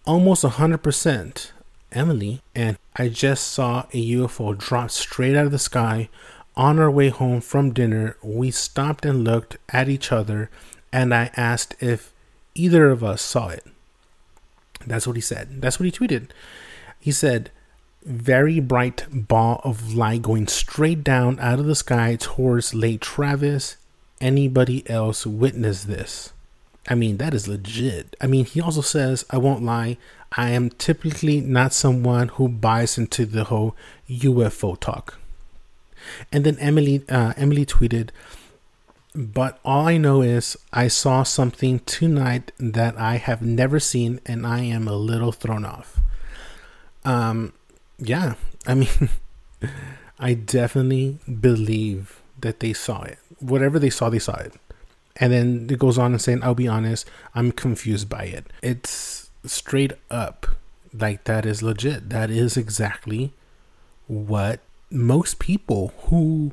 almost 0.05 0.45
100% 0.45 1.51
Emily, 1.93 2.43
and 2.55 2.79
I 2.97 3.09
just 3.09 3.49
saw 3.49 3.87
a 3.93 4.11
UFO 4.12 4.57
drop 4.57 4.90
straight 4.90 5.37
out 5.37 5.47
of 5.47 5.53
the 5.53 5.59
sky. 5.59 6.09
On 6.57 6.79
our 6.79 6.91
way 6.91 7.09
home 7.09 7.41
from 7.41 7.73
dinner, 7.73 8.17
we 8.23 8.51
stopped 8.51 9.07
and 9.07 9.25
looked 9.25 9.57
at 9.71 9.89
each 9.89 10.13
other, 10.13 10.51
and 10.93 11.15
I 11.15 11.31
asked 11.37 11.77
if 11.81 12.13
either 12.55 12.91
of 12.91 13.05
us 13.05 13.23
saw 13.23 13.49
it. 13.49 13.65
That's 14.87 15.07
what 15.07 15.17
he 15.17 15.23
said. 15.23 15.63
That's 15.63 15.79
what 15.79 15.85
he 15.85 15.93
tweeted. 15.93 16.31
He 16.99 17.13
said, 17.13 17.51
very 18.05 18.61
bright 18.61 19.07
ball 19.11 19.61
of 19.63 19.95
light 19.95 20.23
going 20.23 20.47
straight 20.47 21.05
down 21.05 21.39
out 21.39 21.59
of 21.59 21.67
the 21.67 21.75
sky 21.75 22.17
towards 22.19 22.75
Lake 22.75 23.01
Travis. 23.01 23.77
Anybody 24.21 24.89
else 24.89 25.27
witness 25.27 25.85
this? 25.85 26.33
I 26.89 26.95
mean, 26.95 27.19
that 27.19 27.35
is 27.35 27.47
legit. 27.47 28.17
I 28.21 28.27
mean, 28.27 28.45
he 28.45 28.61
also 28.61 28.81
says, 28.81 29.25
I 29.31 29.39
won't 29.39 29.63
lie, 29.63 29.99
I 30.33 30.51
am 30.51 30.71
typically 30.71 31.41
not 31.41 31.73
someone 31.73 32.29
who 32.29 32.49
buys 32.49 32.97
into 32.97 33.27
the 33.27 33.45
whole 33.45 33.77
UFO 34.09 34.79
talk. 34.79 35.19
And 36.33 36.45
then 36.45 36.59
Emily, 36.59 37.03
uh, 37.09 37.35
Emily 37.37 37.67
tweeted, 37.67 38.11
but 39.15 39.59
all 39.65 39.89
I 39.89 39.97
know 39.97 40.23
is 40.23 40.57
I 40.73 40.89
saw 40.89 41.25
something 41.25 41.81
tonight 41.81 42.53
that 42.59 42.97
I 42.97 43.17
have 43.17 43.43
never 43.43 43.81
seen, 43.81 44.21
and 44.25 44.47
I 44.47 44.61
am 44.61 44.87
a 44.87 44.95
little 44.95 45.33
thrown 45.33 45.65
off. 45.65 45.99
Um, 47.05 47.53
yeah, 47.99 48.35
I 48.67 48.75
mean, 48.75 49.11
I 50.19 50.35
definitely 50.35 51.19
believe 51.41 52.21
that 52.41 52.61
they 52.61 52.73
saw 52.73 53.03
it. 53.03 53.19
Whatever 53.41 53.79
they 53.79 53.91
saw, 53.91 54.11
they 54.11 54.21
saw 54.21 54.37
it. 54.37 54.55
And 55.17 55.33
then 55.33 55.67
it 55.69 55.79
goes 55.79 55.99
on 55.99 56.13
and 56.13 56.23
saying, 56.23 56.45
I'll 56.45 56.55
be 56.55 56.69
honest, 56.69 57.11
I'm 57.35 57.51
confused 57.51 58.09
by 58.09 58.25
it. 58.25 58.47
It's 58.63 59.31
straight 59.45 59.93
up 60.11 60.47
like 60.93 61.25
that 61.25 61.47
is 61.47 61.63
legit 61.63 62.11
that 62.11 62.31
is 62.31 62.57
exactly 62.57 63.33
what 64.07 64.61
most 64.90 65.38
people 65.38 65.92
who 66.05 66.53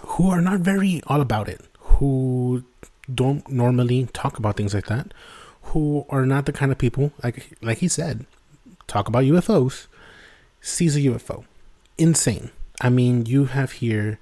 who 0.00 0.30
are 0.30 0.40
not 0.40 0.60
very 0.60 1.02
all 1.06 1.20
about 1.20 1.48
it 1.48 1.60
who 1.78 2.64
don't 3.12 3.48
normally 3.48 4.08
talk 4.12 4.38
about 4.38 4.56
things 4.56 4.74
like 4.74 4.86
that 4.86 5.12
who 5.62 6.04
are 6.08 6.26
not 6.26 6.46
the 6.46 6.52
kind 6.52 6.72
of 6.72 6.78
people 6.78 7.12
like 7.22 7.56
like 7.60 7.78
he 7.78 7.88
said 7.88 8.26
talk 8.86 9.08
about 9.08 9.24
UFOs 9.24 9.86
sees 10.60 10.96
a 10.96 11.00
UFO 11.00 11.44
insane. 11.98 12.50
I 12.80 12.88
mean 12.88 13.26
you 13.26 13.46
have 13.46 13.72
here 13.72 14.18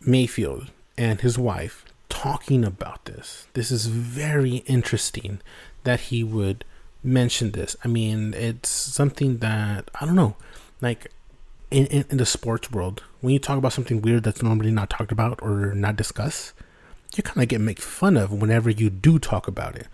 Mayfield 0.00 0.70
and 0.96 1.20
his 1.20 1.38
wife 1.38 1.84
talking 2.08 2.64
about 2.64 3.04
this. 3.04 3.46
This 3.52 3.70
is 3.70 3.86
very 3.86 4.56
interesting 4.66 5.40
that 5.84 6.00
he 6.00 6.24
would 6.24 6.64
mention 7.02 7.52
this. 7.52 7.76
I 7.84 7.88
mean, 7.88 8.34
it's 8.34 8.68
something 8.68 9.38
that 9.38 9.90
I 10.00 10.06
don't 10.06 10.16
know, 10.16 10.36
like 10.80 11.10
in, 11.70 11.86
in, 11.86 12.04
in 12.10 12.16
the 12.18 12.26
sports 12.26 12.70
world, 12.70 13.02
when 13.20 13.32
you 13.32 13.38
talk 13.38 13.58
about 13.58 13.72
something 13.72 14.00
weird 14.00 14.22
that's 14.22 14.42
normally 14.42 14.70
not 14.70 14.90
talked 14.90 15.12
about 15.12 15.38
or 15.42 15.74
not 15.74 15.96
discussed, 15.96 16.52
you 17.14 17.22
kind 17.22 17.42
of 17.42 17.48
get 17.48 17.60
made 17.60 17.80
fun 17.80 18.16
of 18.16 18.32
whenever 18.32 18.70
you 18.70 18.90
do 18.90 19.18
talk 19.18 19.48
about 19.48 19.76
it. 19.76 19.86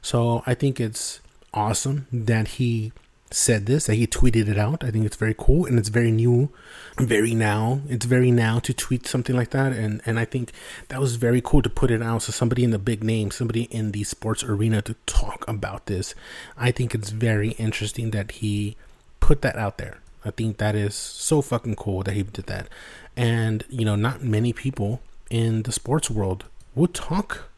So 0.00 0.42
I 0.46 0.54
think 0.54 0.80
it's 0.80 1.20
awesome 1.54 2.06
that 2.12 2.48
he 2.48 2.92
said 3.30 3.66
this, 3.66 3.86
that 3.86 3.94
he 3.94 4.06
tweeted 4.06 4.48
it 4.48 4.58
out. 4.58 4.84
I 4.84 4.90
think 4.90 5.06
it's 5.06 5.16
very 5.16 5.34
cool 5.36 5.64
and 5.64 5.78
it's 5.78 5.88
very 5.88 6.10
new, 6.10 6.50
very 6.98 7.34
now. 7.34 7.80
It's 7.88 8.04
very 8.04 8.30
now 8.30 8.58
to 8.60 8.74
tweet 8.74 9.06
something 9.06 9.34
like 9.34 9.50
that. 9.50 9.72
And, 9.72 10.02
and 10.04 10.18
I 10.18 10.24
think 10.24 10.52
that 10.88 11.00
was 11.00 11.16
very 11.16 11.40
cool 11.40 11.62
to 11.62 11.70
put 11.70 11.90
it 11.90 12.02
out. 12.02 12.22
So 12.22 12.32
somebody 12.32 12.64
in 12.64 12.70
the 12.70 12.78
big 12.78 13.02
name, 13.02 13.30
somebody 13.30 13.62
in 13.64 13.92
the 13.92 14.04
sports 14.04 14.44
arena 14.44 14.82
to 14.82 14.94
talk 15.06 15.46
about 15.48 15.86
this. 15.86 16.14
I 16.56 16.72
think 16.72 16.94
it's 16.94 17.10
very 17.10 17.50
interesting 17.52 18.10
that 18.10 18.32
he 18.32 18.76
put 19.20 19.40
that 19.42 19.56
out 19.56 19.78
there. 19.78 19.98
I 20.24 20.30
think 20.30 20.58
that 20.58 20.74
is 20.74 20.94
so 20.94 21.42
fucking 21.42 21.76
cool 21.76 22.02
that 22.04 22.14
he 22.14 22.22
did 22.22 22.46
that. 22.46 22.68
And, 23.16 23.64
you 23.68 23.84
know, 23.84 23.96
not 23.96 24.22
many 24.22 24.52
people 24.52 25.00
in 25.30 25.62
the 25.62 25.72
sports 25.72 26.10
world 26.10 26.44
would 26.74 26.94
talk 26.94 27.48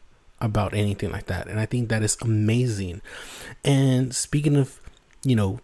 about 0.41 0.73
anything 0.73 1.11
like 1.11 1.27
that. 1.27 1.47
And 1.47 1.59
I 1.59 1.65
think 1.65 1.89
that 1.89 2.03
is 2.03 2.17
amazing. 2.21 3.01
And 3.63 4.15
speaking 4.15 4.55
of, 4.55 4.79
you 5.23 5.35
know, 5.35 5.59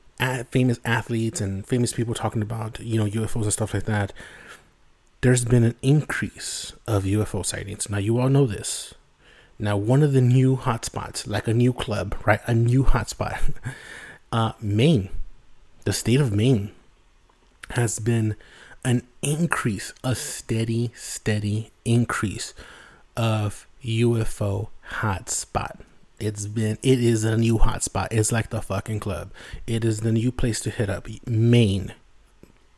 famous 0.51 0.79
athletes 0.85 1.41
and 1.41 1.65
famous 1.65 1.93
people 1.93 2.13
talking 2.13 2.41
about, 2.41 2.79
you 2.79 2.97
know, 2.97 3.09
UFOs 3.09 3.43
and 3.43 3.53
stuff 3.53 3.73
like 3.73 3.85
that, 3.85 4.13
there's 5.21 5.45
been 5.45 5.63
an 5.63 5.75
increase 5.81 6.73
of 6.87 7.03
UFO 7.03 7.45
sightings. 7.45 7.89
Now, 7.89 7.97
you 7.97 8.19
all 8.19 8.29
know 8.29 8.45
this. 8.45 8.93
Now, 9.59 9.77
one 9.77 10.01
of 10.01 10.13
the 10.13 10.21
new 10.21 10.57
hotspots, 10.57 11.27
like 11.27 11.47
a 11.47 11.53
new 11.53 11.73
club, 11.73 12.15
right? 12.25 12.39
A 12.47 12.53
new 12.53 12.83
hotspot, 12.83 13.53
uh, 14.31 14.53
Maine, 14.59 15.09
the 15.85 15.93
state 15.93 16.19
of 16.19 16.33
Maine, 16.33 16.71
has 17.71 17.99
been 17.99 18.35
an 18.83 19.03
increase, 19.21 19.93
a 20.03 20.15
steady, 20.15 20.91
steady 20.95 21.71
increase 21.85 22.53
of 23.15 23.67
UFO 23.83 24.69
hotspot. 24.99 25.79
It's 26.19 26.45
been, 26.45 26.77
it 26.83 26.99
is 27.03 27.23
a 27.23 27.37
new 27.37 27.57
hotspot. 27.57 28.09
It's 28.11 28.31
like 28.31 28.49
the 28.49 28.61
fucking 28.61 28.99
club. 28.99 29.31
It 29.65 29.83
is 29.83 30.01
the 30.01 30.11
new 30.11 30.31
place 30.31 30.59
to 30.61 30.69
hit 30.69 30.89
up. 30.89 31.07
Maine. 31.25 31.93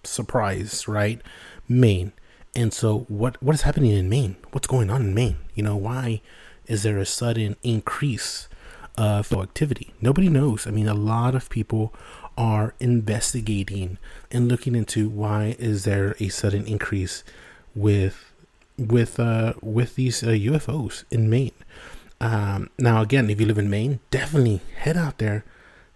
Surprise, 0.03 0.87
right? 0.87 1.21
Maine. 1.67 2.13
And 2.55 2.73
so, 2.73 2.99
what 3.07 3.41
what 3.41 3.55
is 3.55 3.63
happening 3.63 3.91
in 3.91 4.09
Maine? 4.09 4.35
What's 4.51 4.67
going 4.67 4.89
on 4.89 5.01
in 5.01 5.13
Maine? 5.13 5.37
You 5.55 5.63
know, 5.63 5.75
why 5.75 6.21
is 6.67 6.83
there 6.83 6.99
a 6.99 7.05
sudden 7.05 7.55
increase 7.63 8.47
of 8.95 9.33
activity? 9.33 9.93
Nobody 10.01 10.29
knows. 10.29 10.67
I 10.67 10.71
mean, 10.71 10.87
a 10.87 10.93
lot 10.93 11.33
of 11.33 11.49
people 11.49 11.93
are 12.37 12.73
investigating 12.79 13.97
and 14.31 14.47
looking 14.47 14.75
into 14.75 15.09
why 15.09 15.55
is 15.59 15.83
there 15.83 16.15
a 16.19 16.29
sudden 16.29 16.65
increase 16.65 17.23
with 17.75 18.31
with 18.77 19.19
uh 19.19 19.53
with 19.61 19.95
these 19.95 20.23
uh, 20.23 20.27
UFOs 20.27 21.03
in 21.11 21.29
Maine. 21.29 21.51
Um, 22.19 22.69
now 22.79 23.01
again, 23.01 23.29
if 23.29 23.39
you 23.39 23.45
live 23.45 23.57
in 23.57 23.69
Maine, 23.69 23.99
definitely 24.11 24.61
head 24.77 24.97
out 24.97 25.17
there, 25.17 25.43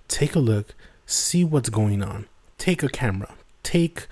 take 0.07 0.35
a 0.35 0.39
look, 0.39 0.75
see 1.05 1.43
what's 1.43 1.69
going 1.69 2.03
on. 2.03 2.27
Take 2.57 2.83
a 2.83 2.89
camera, 2.89 3.33
take 3.63 4.07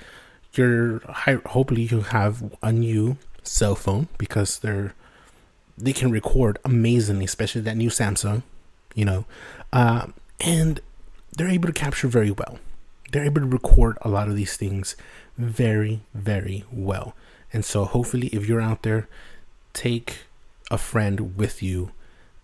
your 0.53 0.99
hopefully 1.45 1.83
you 1.83 2.01
have 2.01 2.55
a 2.61 2.71
new 2.71 3.17
cell 3.43 3.75
phone 3.75 4.07
because 4.17 4.59
they're 4.59 4.93
they 5.77 5.93
can 5.93 6.09
record 6.09 6.57
amazingly, 6.63 7.25
especially 7.25 7.61
that 7.61 7.75
new 7.75 7.89
Samsung, 7.89 8.43
you 8.93 9.05
know, 9.05 9.25
uh, 9.73 10.07
and 10.39 10.79
they're 11.35 11.49
able 11.49 11.67
to 11.67 11.73
capture 11.73 12.07
very 12.07 12.31
well. 12.31 12.59
They're 13.11 13.25
able 13.25 13.41
to 13.41 13.47
record 13.47 13.97
a 14.01 14.09
lot 14.09 14.27
of 14.27 14.35
these 14.35 14.57
things 14.57 14.95
very, 15.37 16.01
very 16.13 16.65
well. 16.71 17.15
And 17.53 17.63
so, 17.63 17.85
hopefully, 17.85 18.27
if 18.27 18.47
you're 18.47 18.61
out 18.61 18.83
there, 18.83 19.07
take 19.73 20.25
a 20.71 20.77
friend 20.77 21.37
with 21.37 21.61
you, 21.61 21.91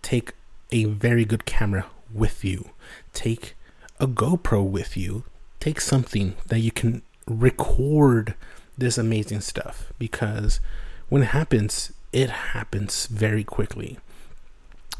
take 0.00 0.32
a 0.70 0.84
very 0.84 1.24
good 1.24 1.44
camera 1.44 1.86
with 2.12 2.44
you, 2.44 2.70
take 3.12 3.54
a 3.98 4.06
GoPro 4.06 4.64
with 4.64 4.96
you, 4.96 5.24
take 5.60 5.80
something 5.80 6.34
that 6.46 6.60
you 6.60 6.70
can 6.70 7.02
record 7.26 8.34
this 8.76 8.98
amazing 8.98 9.40
stuff 9.40 9.92
because 9.98 10.60
when 11.08 11.22
it 11.22 11.26
happens, 11.26 11.92
it 12.12 12.30
happens 12.30 13.06
very 13.06 13.44
quickly. 13.44 13.98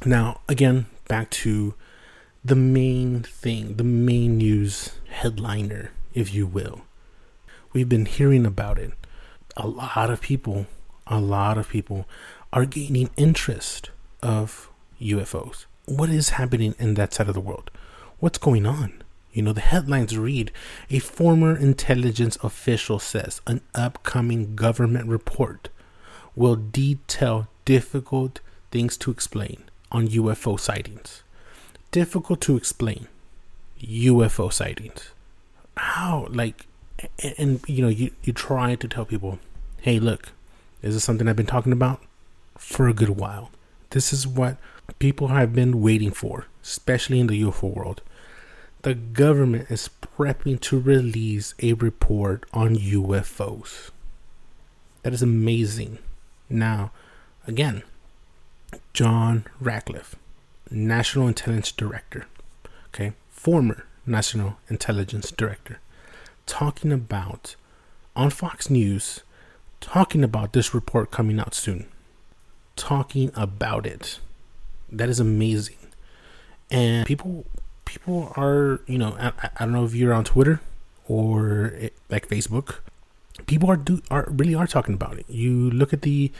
Now, 0.05 0.41
again, 0.49 0.87
back 1.09 1.31
to 1.31 1.75
the 2.45 2.57
main 2.57 3.23
thing, 3.23 3.77
the 3.77 3.85
main 3.85 4.37
news 4.39 4.93
headliner, 5.09 5.93
if 6.13 6.35
you 6.35 6.45
will. 6.45 6.83
We've 7.73 7.89
been 7.89 8.07
hearing 8.07 8.45
about 8.45 8.79
it. 8.79 8.93
A 9.57 9.69
lot 9.69 10.11
of 10.11 10.21
people, 10.21 10.67
a 11.07 11.21
lot 11.21 11.57
of 11.57 11.69
people 11.69 12.09
are 12.53 12.67
gaining 12.67 13.11
interest 13.17 13.91
of 14.23 14.69
UFOs. 15.01 15.67
What 15.85 16.11
is 16.11 16.31
happening 16.31 16.75
in 16.81 16.95
that 16.95 17.15
side 17.15 17.29
of 17.29 17.35
the 17.35 17.41
world? 17.41 17.71
What's 18.19 18.39
going 18.39 18.67
on? 18.67 19.05
You 19.33 19.43
know, 19.43 19.53
the 19.53 19.61
headlines 19.61 20.19
read 20.19 20.51
A 20.91 20.99
former 20.99 21.57
intelligence 21.57 22.37
official 22.43 22.99
says 22.99 23.41
an 23.47 23.61
upcoming 23.73 24.57
government 24.57 25.07
report 25.07 25.69
will 26.35 26.57
detail 26.57 27.47
difficult 27.65 28.41
things 28.73 28.97
to 28.97 29.13
explain 29.13 29.63
on 29.93 30.09
UFO 30.09 30.59
sightings 30.59 31.23
difficult 31.93 32.41
to 32.41 32.57
explain 32.57 33.07
UFO 33.81 34.53
sightings. 34.53 35.13
How, 35.77 36.27
like, 36.31 36.67
and, 37.23 37.35
and, 37.39 37.61
you 37.69 37.83
know, 37.83 37.89
you, 37.89 38.11
you 38.25 38.33
try 38.33 38.75
to 38.75 38.89
tell 38.89 39.05
people, 39.05 39.39
hey, 39.81 40.01
look, 40.01 40.31
this 40.81 40.95
is 40.95 41.05
something 41.05 41.29
I've 41.29 41.37
been 41.37 41.47
talking 41.47 41.73
about 41.73 42.03
for 42.59 42.89
a 42.89 42.95
good 42.95 43.11
while. 43.11 43.51
This 43.91 44.13
is 44.13 44.27
what 44.27 44.57
people 44.99 45.29
have 45.29 45.55
been 45.55 45.81
waiting 45.81 46.11
for, 46.11 46.47
especially 46.63 47.21
in 47.21 47.29
the 47.29 47.41
UFO 47.43 47.75
world. 47.75 48.03
The 48.83 48.95
government 48.95 49.71
is 49.71 49.89
prepping 50.01 50.61
to 50.61 50.81
release 50.81 51.55
a 51.61 51.75
report 51.75 52.45
on 52.53 52.75
UFOs. 52.75 53.91
That 55.03 55.13
is 55.13 55.23
amazing. 55.23 55.99
Now, 56.49 56.91
again, 57.47 57.83
John 58.93 59.45
Ratcliffe 59.61 60.17
National 60.73 61.29
Intelligence 61.29 61.73
Director, 61.73 62.27
okay, 62.89 63.13
former 63.31 63.87
National 64.07 64.59
Intelligence 64.69 65.31
Director, 65.31 65.81
talking 66.47 66.93
about 66.93 67.57
on 68.17 68.31
Fox 68.31 68.71
News, 68.71 69.21
talking 69.81 70.25
about 70.25 70.53
this 70.53 70.75
report 70.75 71.11
coming 71.11 71.39
out 71.39 71.55
soon, 71.55 71.87
talking 72.77 73.31
about 73.35 73.87
it. 73.87 74.19
That 74.91 75.09
is 75.09 75.21
amazing, 75.21 75.79
and 76.71 77.07
people 77.07 77.45
people 77.85 78.33
are 78.37 78.81
you 78.87 78.99
know 78.99 79.17
I, 79.19 79.33
I 79.57 79.65
don't 79.65 79.73
know 79.73 79.85
if 79.85 79.95
you're 79.95 80.15
on 80.15 80.25
Twitter 80.25 80.61
or 81.07 81.67
it, 81.67 81.95
like 82.09 82.29
Facebook, 82.29 82.77
people 83.47 83.71
are 83.71 83.77
do 83.77 84.01
are 84.11 84.27
really 84.31 84.55
are 84.55 84.67
talking 84.67 84.95
about 84.95 85.19
it. 85.19 85.27
You 85.29 85.71
look 85.71 85.93
at 85.93 86.03
the 86.03 86.33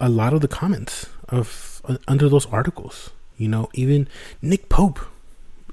a 0.00 0.08
lot 0.08 0.32
of 0.32 0.40
the 0.40 0.48
comments 0.48 1.08
of 1.28 1.80
uh, 1.84 1.96
under 2.06 2.28
those 2.28 2.46
articles 2.46 3.10
you 3.36 3.48
know, 3.48 3.68
even 3.74 4.08
Nick 4.40 4.68
Pope, 4.68 5.00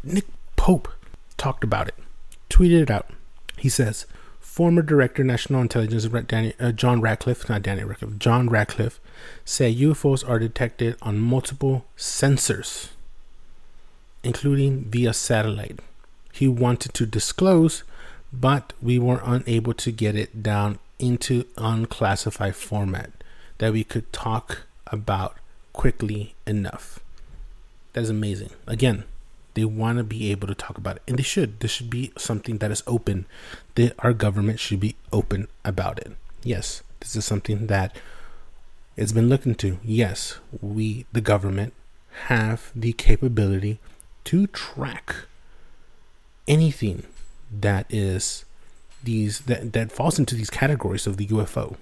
Nick 0.04 0.26
Pope 0.56 0.90
talked 1.38 1.64
about 1.64 1.88
it, 1.88 1.96
tweeted 2.50 2.82
it 2.82 2.92
out. 2.92 3.10
He 3.58 3.70
says, 3.70 4.06
former 4.40 4.82
director 4.82 5.24
national 5.24 5.62
intelligence 5.62 6.06
uh, 6.60 6.72
John 6.72 7.02
Ratcliffe, 7.02 7.50
not 7.50 7.64
Danny 7.64 7.84
Ratcliffe, 7.84 8.20
John 8.20 8.50
Ratcliffe, 8.50 9.00
said 9.44 9.76
UFOs 9.78 10.28
are 10.28 10.40
detected 10.40 10.96
on 11.02 11.20
multiple 11.20 11.86
sensors, 11.98 12.90
including 14.24 14.86
via 14.86 15.14
satellite. 15.14 15.80
He 16.32 16.48
wanted 16.48 16.94
to 16.94 17.06
disclose, 17.06 17.84
but 18.32 18.74
we 18.82 19.00
were 19.00 19.22
unable 19.24 19.74
to 19.74 19.92
get 19.92 20.16
it 20.16 20.44
down 20.44 20.80
into 21.00 21.46
unclassified 21.58 22.56
format 22.56 23.12
that 23.58 23.74
we 23.74 23.84
could 23.84 24.12
talk 24.14 24.64
about 24.88 25.38
quickly 25.74 26.36
enough. 26.46 27.00
That 27.94 28.02
is 28.02 28.10
amazing. 28.10 28.50
Again, 28.68 29.04
they 29.54 29.66
want 29.66 30.00
to 30.00 30.04
be 30.04 30.32
able 30.32 30.48
to 30.48 30.56
talk 30.56 30.78
about 30.78 30.98
it, 30.98 31.04
and 31.08 31.18
they 31.18 31.24
should. 31.24 31.60
This 31.60 31.72
should 31.72 31.90
be 31.90 32.12
something 32.18 32.58
that 32.58 32.72
is 32.72 32.84
open. 32.88 33.26
That 33.76 33.94
our 34.00 34.14
government 34.14 34.60
should 34.60 34.80
be 34.80 34.96
open 35.12 35.48
about 35.64 36.00
it. 36.00 36.12
Yes, 36.44 36.82
this 37.00 37.16
is 37.16 37.26
something 37.26 37.68
that 37.68 37.96
it's 38.98 39.12
been 39.12 39.30
looked 39.30 39.46
into. 39.46 39.80
Yes, 39.84 40.40
we, 40.62 41.06
the 41.14 41.22
government, 41.22 41.74
have 42.28 42.72
the 42.76 42.94
capability 42.94 43.80
to 44.26 44.48
track 44.48 45.16
anything 46.48 47.04
that 47.52 47.86
is 47.90 48.46
these 49.04 49.42
that 49.42 49.74
that 49.74 49.92
falls 49.92 50.18
into 50.18 50.36
these 50.36 50.50
categories 50.50 51.06
of 51.06 51.18
the 51.18 51.28
UFO 51.28 51.76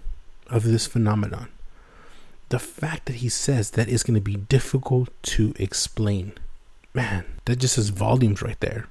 of 0.49 0.63
this 0.63 0.87
phenomenon 0.87 1.49
the 2.51 2.59
fact 2.59 3.05
that 3.05 3.17
he 3.17 3.29
says 3.29 3.71
that 3.71 3.87
is 3.87 4.03
going 4.03 4.15
to 4.15 4.21
be 4.21 4.35
difficult 4.35 5.09
to 5.23 5.53
explain, 5.57 6.33
man, 6.93 7.25
that 7.45 7.55
just 7.55 7.75
says 7.75 7.89
volumes 7.89 8.41
right 8.41 8.59
there. 8.59 8.87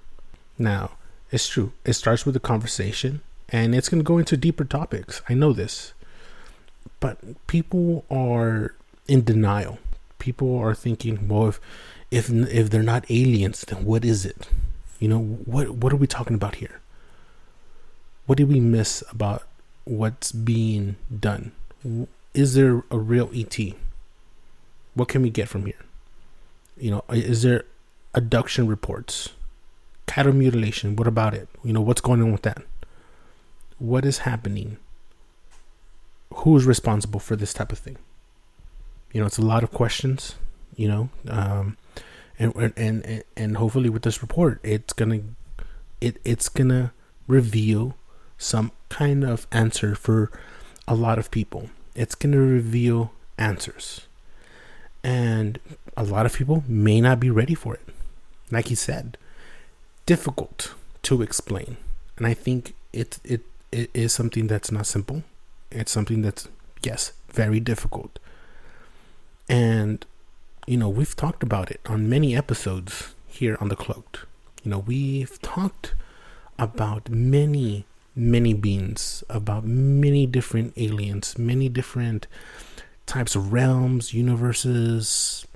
Now, 0.58 0.92
it's 1.30 1.46
true. 1.46 1.72
It 1.84 1.92
starts 1.92 2.24
with 2.24 2.34
a 2.34 2.40
conversation 2.40 3.20
and 3.50 3.74
it's 3.74 3.90
going 3.90 4.00
to 4.00 4.06
go 4.06 4.16
into 4.16 4.36
deeper 4.38 4.64
topics. 4.64 5.20
I 5.28 5.34
know 5.34 5.52
this. 5.52 5.92
But 7.00 7.46
people 7.46 8.06
are 8.10 8.74
in 9.06 9.24
denial. 9.24 9.78
People 10.18 10.56
are 10.58 10.74
thinking, 10.74 11.28
well, 11.28 11.48
if 11.48 11.60
if 12.10 12.30
if 12.30 12.70
they're 12.70 12.82
not 12.82 13.10
aliens, 13.10 13.60
then 13.62 13.84
what 13.84 14.04
is 14.04 14.24
it? 14.24 14.48
You 14.98 15.08
know, 15.08 15.20
what 15.20 15.70
what 15.70 15.92
are 15.92 15.96
we 15.96 16.06
talking 16.06 16.34
about 16.34 16.56
here? 16.56 16.80
What 18.26 18.38
did 18.38 18.48
we 18.48 18.60
miss 18.60 19.02
about 19.10 19.44
what's 19.84 20.32
being 20.32 20.96
done? 21.08 21.52
Is 22.32 22.54
there 22.54 22.84
a 22.90 22.98
real 22.98 23.30
ET? 23.34 23.58
What 24.94 25.08
can 25.08 25.22
we 25.22 25.30
get 25.30 25.48
from 25.48 25.66
here? 25.66 25.84
You 26.76 26.90
know, 26.92 27.04
is 27.10 27.42
there 27.42 27.64
abduction 28.14 28.66
reports? 28.66 29.30
Cattle 30.06 30.32
mutilation, 30.32 30.96
what 30.96 31.06
about 31.06 31.34
it? 31.34 31.48
You 31.64 31.72
know, 31.72 31.80
what's 31.80 32.00
going 32.00 32.22
on 32.22 32.32
with 32.32 32.42
that? 32.42 32.62
What 33.78 34.04
is 34.04 34.18
happening? 34.18 34.76
Who 36.34 36.56
is 36.56 36.64
responsible 36.64 37.20
for 37.20 37.36
this 37.36 37.52
type 37.52 37.72
of 37.72 37.78
thing? 37.78 37.96
You 39.12 39.20
know, 39.20 39.26
it's 39.26 39.38
a 39.38 39.42
lot 39.42 39.62
of 39.62 39.72
questions, 39.72 40.36
you 40.76 40.88
know, 40.88 41.10
um, 41.28 41.76
and, 42.38 42.72
and, 42.76 43.24
and, 43.36 43.56
hopefully 43.56 43.90
with 43.90 44.02
this 44.02 44.22
report, 44.22 44.60
it's 44.62 44.92
gonna, 44.92 45.20
it, 46.00 46.18
it's 46.24 46.48
gonna 46.48 46.92
reveal 47.26 47.96
some 48.38 48.72
kind 48.88 49.24
of 49.24 49.46
answer 49.52 49.94
for 49.94 50.30
a 50.88 50.94
lot 50.94 51.18
of 51.18 51.30
people. 51.30 51.70
It's 51.94 52.14
going 52.14 52.32
to 52.32 52.38
reveal 52.38 53.12
answers. 53.38 54.06
And 55.02 55.58
a 55.96 56.04
lot 56.04 56.26
of 56.26 56.34
people 56.34 56.64
may 56.68 57.00
not 57.00 57.20
be 57.20 57.30
ready 57.30 57.54
for 57.54 57.74
it. 57.74 57.88
Like 58.50 58.68
he 58.68 58.74
said, 58.74 59.16
difficult 60.06 60.74
to 61.02 61.22
explain. 61.22 61.76
And 62.16 62.26
I 62.26 62.34
think 62.34 62.74
it 62.92 63.18
it 63.24 63.42
it 63.72 63.90
is 63.94 64.12
something 64.12 64.46
that's 64.46 64.70
not 64.70 64.86
simple. 64.86 65.22
It's 65.70 65.92
something 65.92 66.22
that's 66.22 66.48
yes, 66.82 67.12
very 67.32 67.60
difficult. 67.60 68.18
And 69.48 70.04
you 70.66 70.76
know, 70.76 70.88
we've 70.88 71.16
talked 71.16 71.42
about 71.42 71.70
it 71.70 71.80
on 71.86 72.08
many 72.08 72.36
episodes 72.36 73.14
here 73.26 73.56
on 73.60 73.68
the 73.68 73.76
cloaked. 73.76 74.20
You 74.62 74.70
know, 74.72 74.78
we've 74.78 75.40
talked 75.40 75.94
about 76.58 77.08
many 77.08 77.86
many 78.20 78.52
beings, 78.52 79.24
about 79.30 79.64
many 79.64 80.26
different 80.26 80.74
aliens, 80.76 81.38
many 81.38 81.68
different 81.70 82.26
types 83.06 83.34
of 83.34 83.52
realms, 83.52 84.12
universes, 84.12 85.46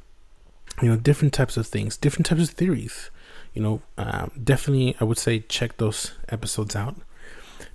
you 0.81 0.89
know, 0.89 0.97
different 0.97 1.35
types 1.35 1.57
of 1.57 1.67
things, 1.67 1.97
different 1.97 2.27
types 2.27 2.43
of 2.43 2.51
theories. 2.51 3.11
You 3.53 3.63
know, 3.63 3.83
um, 3.99 4.33
definitely, 4.43 4.97
I 4.99 5.05
would 5.05 5.19
say 5.19 5.41
check 5.41 5.77
those 5.77 6.13
episodes 6.31 6.75
out. 6.75 6.97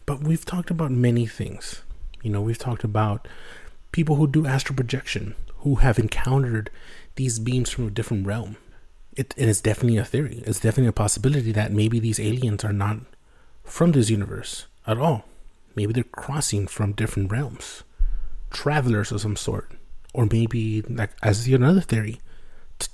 But 0.05 0.21
we've 0.21 0.43
talked 0.43 0.71
about 0.71 0.91
many 0.91 1.27
things. 1.27 1.83
You 2.23 2.31
know, 2.31 2.41
we've 2.41 2.57
talked 2.57 2.83
about 2.83 3.27
people 3.91 4.15
who 4.15 4.27
do 4.27 4.47
astral 4.47 4.75
projection, 4.75 5.35
who 5.59 5.75
have 5.75 5.99
encountered 5.99 6.71
these 7.15 7.37
beams 7.37 7.69
from 7.69 7.87
a 7.87 7.91
different 7.91 8.25
realm. 8.25 8.57
It, 9.15 9.35
and 9.37 9.49
it's 9.49 9.61
definitely 9.61 9.97
a 9.97 10.05
theory. 10.05 10.43
It's 10.45 10.59
definitely 10.59 10.89
a 10.89 10.93
possibility 10.93 11.51
that 11.51 11.71
maybe 11.71 11.99
these 11.99 12.19
aliens 12.19 12.65
are 12.65 12.73
not 12.73 12.97
from 13.63 13.91
this 13.91 14.09
universe 14.09 14.65
at 14.89 14.97
all. 14.97 15.25
Maybe 15.75 15.93
they're 15.93 16.03
crossing 16.03 16.67
from 16.67 16.93
different 16.93 17.31
realms, 17.31 17.83
travelers 18.49 19.11
of 19.11 19.21
some 19.21 19.35
sort, 19.35 19.71
or 20.13 20.25
maybe, 20.25 20.81
like 20.81 21.11
as 21.21 21.45
the 21.45 21.53
another 21.53 21.81
theory, 21.81 22.19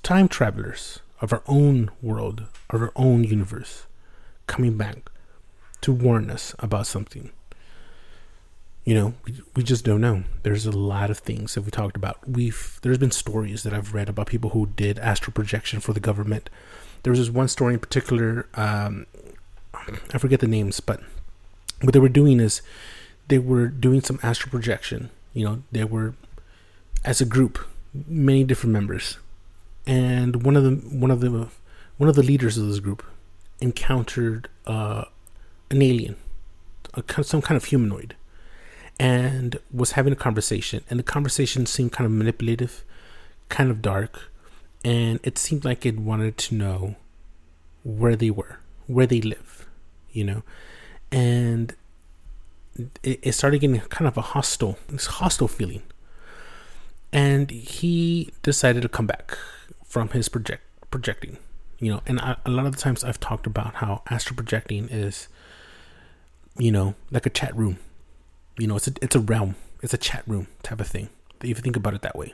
time 0.03 0.27
travelers 0.27 0.99
of 1.21 1.31
our 1.31 1.41
own 1.47 1.89
world, 2.01 2.47
of 2.69 2.81
our 2.81 2.91
own 2.95 3.23
universe, 3.23 3.85
coming 4.45 4.77
back 4.77 5.09
to 5.81 5.93
warn 5.93 6.29
us 6.29 6.53
about 6.59 6.85
something. 6.85 7.31
You 8.83 8.93
know, 8.93 9.13
we, 9.23 9.41
we 9.55 9.63
just 9.63 9.85
don't 9.85 10.01
know. 10.01 10.25
There's 10.43 10.65
a 10.65 10.71
lot 10.71 11.09
of 11.09 11.17
things 11.19 11.55
that 11.55 11.61
we 11.61 11.71
talked 11.71 11.95
about. 11.95 12.27
We've 12.27 12.77
there's 12.81 12.99
been 12.99 13.11
stories 13.11 13.63
that 13.63 13.73
I've 13.73 13.93
read 13.93 14.09
about 14.09 14.27
people 14.27 14.51
who 14.51 14.67
did 14.67 14.99
astral 14.99 15.33
projection 15.33 15.79
for 15.79 15.93
the 15.93 15.99
government. 15.99 16.49
There 17.01 17.11
was 17.11 17.19
this 17.19 17.29
one 17.29 17.47
story 17.47 17.73
in 17.73 17.79
particular. 17.79 18.47
Um, 18.53 19.07
I 20.13 20.17
forget 20.17 20.39
the 20.39 20.47
names, 20.47 20.79
but 20.79 21.01
what 21.85 21.93
they 21.93 21.99
were 21.99 22.09
doing 22.09 22.39
is 22.39 22.61
they 23.27 23.39
were 23.39 23.67
doing 23.67 24.01
some 24.01 24.19
astral 24.23 24.51
projection. 24.51 25.09
You 25.33 25.45
know, 25.45 25.63
they 25.71 25.83
were 25.83 26.15
as 27.03 27.21
a 27.21 27.25
group, 27.25 27.59
many 28.07 28.43
different 28.43 28.73
members, 28.73 29.17
and 29.85 30.43
one 30.43 30.55
of 30.55 30.63
the 30.63 30.71
one 30.71 31.11
of 31.11 31.19
the 31.19 31.49
one 31.97 32.09
of 32.09 32.15
the 32.15 32.23
leaders 32.23 32.57
of 32.57 32.67
this 32.67 32.79
group 32.79 33.03
encountered 33.59 34.49
uh, 34.65 35.05
an 35.69 35.81
alien, 35.81 36.15
a, 36.93 37.23
some 37.23 37.41
kind 37.41 37.57
of 37.57 37.65
humanoid, 37.65 38.15
and 38.99 39.59
was 39.71 39.91
having 39.91 40.13
a 40.13 40.15
conversation. 40.15 40.83
And 40.89 40.99
the 40.99 41.03
conversation 41.03 41.65
seemed 41.65 41.91
kind 41.91 42.05
of 42.05 42.11
manipulative, 42.11 42.83
kind 43.49 43.69
of 43.69 43.81
dark, 43.81 44.31
and 44.83 45.19
it 45.23 45.37
seemed 45.37 45.65
like 45.65 45.85
it 45.85 45.99
wanted 45.99 46.37
to 46.37 46.55
know 46.55 46.95
where 47.83 48.15
they 48.15 48.31
were, 48.31 48.59
where 48.87 49.05
they 49.05 49.21
live, 49.21 49.67
you 50.11 50.23
know 50.23 50.43
and 51.11 51.75
it, 53.03 53.19
it 53.21 53.31
started 53.33 53.59
getting 53.59 53.79
kind 53.81 54.07
of 54.07 54.17
a 54.17 54.21
hostile, 54.21 54.77
this 54.89 55.05
hostile 55.05 55.47
feeling. 55.47 55.83
And 57.13 57.49
he 57.49 58.31
decided 58.43 58.81
to 58.81 58.89
come 58.89 59.07
back 59.07 59.37
from 59.85 60.09
his 60.09 60.27
project 60.27 60.63
projecting, 60.91 61.37
you 61.79 61.91
know. 61.91 62.01
And 62.05 62.19
I, 62.19 62.35
a 62.45 62.49
lot 62.49 62.65
of 62.65 62.75
the 62.75 62.81
times 62.81 63.03
I've 63.03 63.19
talked 63.19 63.47
about 63.47 63.75
how 63.75 64.01
astral 64.09 64.35
projecting 64.35 64.89
is, 64.89 65.29
you 66.57 66.71
know, 66.71 66.95
like 67.11 67.25
a 67.25 67.29
chat 67.29 67.55
room. 67.55 67.77
You 68.57 68.67
know, 68.67 68.75
it's 68.75 68.87
a 68.87 68.93
it's 69.01 69.15
a 69.15 69.19
realm, 69.19 69.55
it's 69.81 69.93
a 69.93 69.97
chat 69.97 70.23
room 70.27 70.47
type 70.63 70.81
of 70.81 70.87
thing. 70.87 71.09
If 71.41 71.49
you 71.49 71.55
think 71.55 71.75
about 71.77 71.93
it 71.93 72.01
that 72.01 72.17
way. 72.17 72.33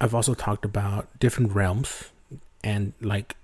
I've 0.00 0.14
also 0.14 0.34
talked 0.34 0.64
about 0.64 1.08
different 1.18 1.52
realms 1.52 2.10
and 2.62 2.92
like 3.00 3.36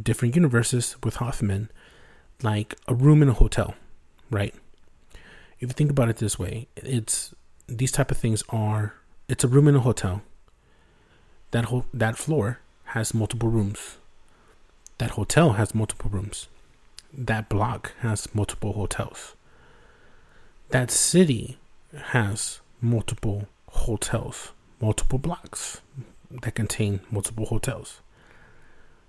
different 0.00 0.34
universes 0.34 0.96
with 1.04 1.16
Hoffman 1.16 1.70
like 2.42 2.74
a 2.88 2.94
room 2.94 3.22
in 3.22 3.28
a 3.28 3.34
hotel, 3.34 3.74
right? 4.30 4.54
If 5.60 5.68
you 5.68 5.74
think 5.74 5.90
about 5.90 6.08
it 6.08 6.16
this 6.16 6.38
way, 6.38 6.68
it's 6.76 7.34
these 7.68 7.92
type 7.92 8.10
of 8.10 8.16
things 8.16 8.42
are 8.48 8.94
it's 9.28 9.44
a 9.44 9.48
room 9.48 9.68
in 9.68 9.76
a 9.76 9.80
hotel. 9.80 10.22
That 11.52 11.66
whole 11.66 11.86
that 11.94 12.16
floor 12.16 12.60
has 12.86 13.14
multiple 13.14 13.48
rooms. 13.48 13.96
That 14.98 15.12
hotel 15.12 15.52
has 15.54 15.74
multiple 15.74 16.10
rooms. 16.10 16.48
That 17.12 17.48
block 17.48 17.92
has 18.00 18.34
multiple 18.34 18.72
hotels. 18.72 19.34
That 20.70 20.90
city 20.90 21.58
has 21.94 22.60
multiple 22.80 23.48
hotels, 23.68 24.52
multiple 24.80 25.18
blocks 25.18 25.80
that 26.30 26.54
contain 26.54 27.00
multiple 27.10 27.46
hotels. 27.46 28.00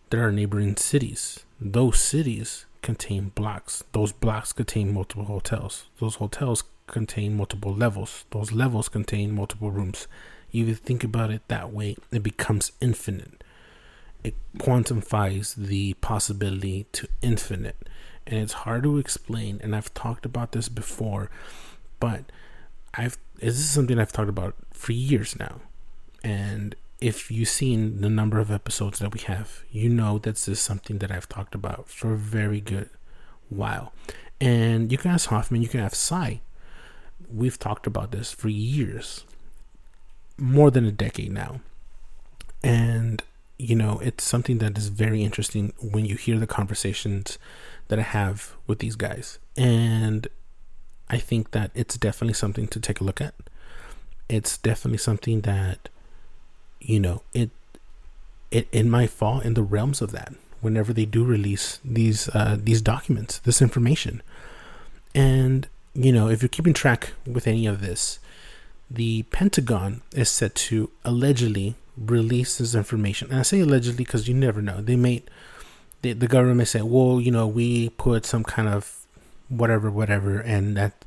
There 0.09 0.25
are 0.27 0.31
neighboring 0.31 0.75
cities. 0.75 1.39
Those 1.59 1.99
cities 1.99 2.65
contain 2.83 3.31
blocks. 3.33 3.83
Those 3.93 4.11
blocks 4.11 4.53
contain 4.53 4.93
multiple 4.93 5.25
hotels. 5.25 5.87
Those 5.99 6.15
hotels 6.15 6.63
contain 6.85 7.35
multiple 7.35 7.73
levels. 7.73 8.25
Those 8.29 8.51
levels 8.51 8.89
contain 8.89 9.33
multiple 9.33 9.71
rooms. 9.71 10.07
If 10.49 10.67
You 10.67 10.75
think 10.75 11.03
about 11.03 11.31
it 11.31 11.41
that 11.47 11.73
way, 11.73 11.95
it 12.11 12.21
becomes 12.21 12.73
infinite. 12.79 13.43
It 14.23 14.35
quantifies 14.59 15.55
the 15.55 15.95
possibility 15.95 16.85
to 16.91 17.07
infinite. 17.21 17.89
And 18.27 18.39
it's 18.39 18.53
hard 18.53 18.83
to 18.83 18.99
explain. 18.99 19.59
And 19.63 19.75
I've 19.75 19.93
talked 19.93 20.25
about 20.25 20.51
this 20.51 20.69
before, 20.69 21.31
but 21.99 22.25
I've 22.93 23.17
this 23.37 23.57
is 23.57 23.69
something 23.69 23.99
I've 23.99 24.13
talked 24.13 24.29
about 24.29 24.55
for 24.71 24.93
years 24.93 25.37
now. 25.37 25.61
And 26.23 26.75
if 26.99 27.29
you've 27.29 27.49
seen 27.49 28.01
the 28.01 28.09
number 28.09 28.39
of 28.39 28.51
episodes 28.51 28.99
that 28.99 29.13
we 29.13 29.19
have, 29.21 29.63
you 29.71 29.89
know 29.89 30.17
that 30.19 30.35
this 30.35 30.47
is 30.47 30.59
something 30.59 30.99
that 30.99 31.11
I've 31.11 31.27
talked 31.27 31.55
about 31.55 31.89
for 31.89 32.13
a 32.13 32.17
very 32.17 32.61
good 32.61 32.89
while. 33.49 33.93
And 34.39 34.91
you 34.91 34.97
can 34.97 35.11
ask 35.11 35.29
Hoffman, 35.29 35.61
you 35.61 35.67
can 35.67 35.79
ask 35.79 35.95
Sai. 35.95 36.41
We've 37.33 37.59
talked 37.59 37.87
about 37.87 38.11
this 38.11 38.31
for 38.31 38.49
years, 38.49 39.25
more 40.37 40.71
than 40.71 40.85
a 40.85 40.91
decade 40.91 41.31
now. 41.31 41.61
And, 42.63 43.23
you 43.57 43.75
know, 43.75 43.99
it's 43.99 44.23
something 44.23 44.59
that 44.59 44.77
is 44.77 44.89
very 44.89 45.23
interesting 45.23 45.73
when 45.81 46.05
you 46.05 46.15
hear 46.15 46.39
the 46.39 46.47
conversations 46.47 47.37
that 47.87 47.99
I 47.99 48.03
have 48.03 48.53
with 48.67 48.79
these 48.79 48.95
guys. 48.95 49.39
And 49.57 50.27
I 51.09 51.17
think 51.17 51.51
that 51.51 51.71
it's 51.75 51.97
definitely 51.97 52.33
something 52.33 52.67
to 52.67 52.79
take 52.79 53.01
a 53.01 53.03
look 53.03 53.21
at. 53.21 53.35
It's 54.29 54.57
definitely 54.57 54.99
something 54.99 55.41
that 55.41 55.89
you 56.83 56.99
know, 56.99 57.23
it 57.33 57.49
it 58.51 58.67
it 58.71 58.85
might 58.85 59.09
fall 59.09 59.39
in 59.39 59.55
the 59.55 59.63
realms 59.63 60.01
of 60.01 60.11
that 60.11 60.33
whenever 60.61 60.93
they 60.93 61.05
do 61.05 61.23
release 61.23 61.79
these 61.83 62.29
uh, 62.29 62.57
these 62.59 62.81
documents, 62.81 63.39
this 63.39 63.61
information. 63.61 64.21
And 65.15 65.67
you 65.93 66.11
know, 66.11 66.29
if 66.29 66.41
you're 66.41 66.49
keeping 66.49 66.73
track 66.73 67.13
with 67.25 67.47
any 67.47 67.67
of 67.67 67.81
this, 67.81 68.19
the 68.89 69.23
Pentagon 69.23 70.01
is 70.13 70.29
set 70.29 70.55
to 70.55 70.89
allegedly 71.03 71.75
release 71.97 72.57
this 72.57 72.75
information. 72.75 73.29
And 73.29 73.39
I 73.39 73.43
say 73.43 73.59
allegedly 73.59 74.03
because 74.03 74.27
you 74.27 74.33
never 74.33 74.61
know. 74.61 74.81
They 74.81 74.95
may, 74.95 75.23
they, 76.01 76.13
the 76.13 76.27
government 76.27 76.57
may 76.57 76.65
say, 76.65 76.81
well, 76.81 77.21
you 77.21 77.31
know, 77.31 77.47
we 77.47 77.89
put 77.89 78.25
some 78.25 78.43
kind 78.43 78.67
of 78.67 79.05
whatever, 79.49 79.91
whatever, 79.91 80.39
and 80.39 80.75
that 80.77 81.05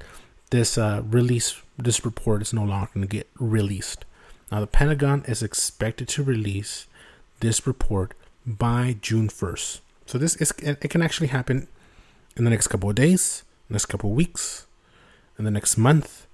this 0.50 0.78
uh, 0.78 1.02
release, 1.04 1.60
this 1.76 2.04
report 2.04 2.42
is 2.42 2.52
no 2.52 2.64
longer 2.64 2.90
going 2.94 3.06
to 3.06 3.10
get 3.10 3.28
released. 3.38 4.04
Now, 4.50 4.60
the 4.60 4.66
Pentagon 4.66 5.24
is 5.26 5.42
expected 5.42 6.08
to 6.08 6.22
release 6.22 6.86
this 7.40 7.66
report 7.66 8.14
by 8.46 8.96
June 9.00 9.28
1st. 9.28 9.80
So 10.06 10.18
this 10.18 10.36
is 10.36 10.52
it 10.62 10.88
can 10.88 11.02
actually 11.02 11.26
happen 11.28 11.66
in 12.36 12.44
the 12.44 12.50
next 12.50 12.68
couple 12.68 12.88
of 12.88 12.94
days, 12.94 13.42
next 13.68 13.86
couple 13.86 14.10
of 14.10 14.16
weeks, 14.16 14.66
in 15.36 15.44
the 15.44 15.50
next 15.50 15.76
month, 15.76 16.26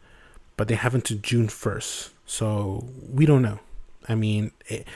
but 0.59 0.69
they 0.69 0.75
haven't 0.75 1.07
to 1.07 1.15
June 1.15 1.49
first. 1.49 2.11
So 2.27 2.87
we 3.11 3.25
don't 3.25 3.41
know. 3.41 3.61
I 4.09 4.15
mean, 4.15 4.53
it, 4.67 4.87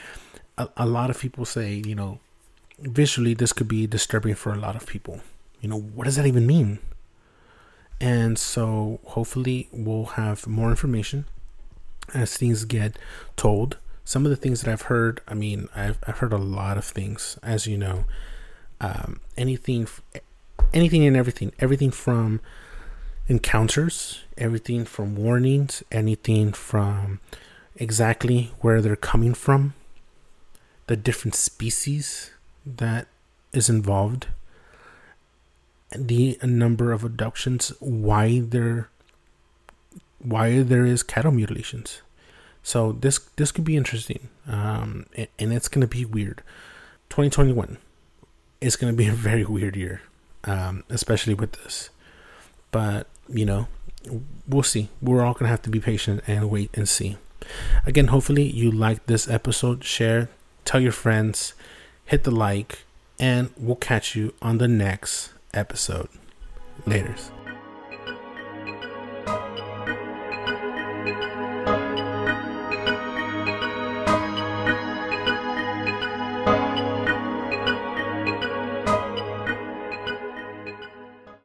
a, 0.57 0.69
a 0.77 0.85
lot 0.85 1.09
of 1.09 1.19
people 1.19 1.43
say, 1.45 1.81
you 1.85 1.95
know, 1.95 2.19
visually 2.79 3.33
this 3.33 3.51
could 3.51 3.67
be 3.67 3.87
disturbing 3.87 4.35
for 4.35 4.53
a 4.53 4.57
lot 4.57 4.75
of 4.75 4.85
people. 4.85 5.21
You 5.59 5.69
know, 5.69 5.79
what 5.79 6.05
does 6.05 6.17
that 6.17 6.27
even 6.27 6.45
mean? 6.45 6.77
And 7.99 8.37
so 8.37 8.99
hopefully 9.05 9.69
we'll 9.71 10.05
have 10.05 10.45
more 10.45 10.69
information 10.69 11.25
as 12.13 12.37
things 12.37 12.65
get 12.65 12.97
told. 13.35 13.77
Some 14.05 14.25
of 14.25 14.29
the 14.29 14.37
things 14.37 14.61
that 14.61 14.71
I've 14.71 14.83
heard, 14.83 15.21
I 15.27 15.33
mean, 15.33 15.67
I've, 15.75 15.99
I've 16.07 16.19
heard 16.19 16.33
a 16.33 16.37
lot 16.37 16.77
of 16.77 16.85
things, 16.85 17.37
as 17.43 17.67
you 17.67 17.77
know. 17.77 18.05
Um, 18.79 19.19
anything, 19.35 19.87
anything 20.73 21.05
and 21.05 21.17
everything, 21.17 21.51
everything 21.59 21.91
from 21.91 22.39
encounters, 23.27 24.23
everything 24.37 24.85
from 24.85 25.15
warnings, 25.15 25.83
anything 25.91 26.53
from 26.53 27.19
exactly 27.75 28.51
where 28.61 28.81
they're 28.81 28.95
coming 28.95 29.33
from, 29.33 29.73
the 30.87 30.95
different 30.95 31.35
species 31.35 32.31
that 32.65 33.07
is 33.51 33.69
involved, 33.69 34.27
the 35.95 36.37
number 36.43 36.91
of 36.91 37.03
abductions, 37.03 37.73
why 37.79 38.39
there 38.39 38.89
why 40.19 40.61
there 40.61 40.85
is 40.85 41.03
cattle 41.03 41.31
mutilations. 41.31 42.01
So 42.63 42.91
this 42.91 43.19
this 43.37 43.51
could 43.51 43.63
be 43.63 43.77
interesting, 43.77 44.27
um, 44.47 45.05
and, 45.15 45.53
it's 45.53 45.69
gonna 45.69 45.87
be 45.87 46.03
weird. 46.03 46.43
2021 47.09 47.77
is 48.59 48.75
gonna 48.75 48.93
be 48.93 49.07
a 49.07 49.13
very 49.13 49.45
weird 49.45 49.75
year, 49.75 50.01
um, 50.43 50.83
especially 50.89 51.33
with 51.33 51.53
this. 51.63 51.89
But 52.71 53.07
you 53.29 53.45
know, 53.45 53.67
we'll 54.47 54.63
see. 54.63 54.89
We're 55.01 55.23
all 55.23 55.33
gonna 55.33 55.49
have 55.49 55.61
to 55.63 55.69
be 55.69 55.79
patient 55.79 56.23
and 56.27 56.49
wait 56.49 56.71
and 56.73 56.89
see. 56.89 57.17
Again, 57.85 58.07
hopefully 58.07 58.43
you 58.43 58.69
liked 58.69 59.07
this 59.07 59.29
episode. 59.29 59.83
Share, 59.83 60.29
tell 60.65 60.81
your 60.81 60.91
friends, 60.91 61.53
hit 62.05 62.25
the 62.25 62.31
like, 62.31 62.83
and 63.19 63.51
we'll 63.57 63.75
catch 63.77 64.15
you 64.15 64.33
on 64.41 64.57
the 64.57 64.67
next 64.67 65.31
episode. 65.53 66.09
Laters. 66.85 67.31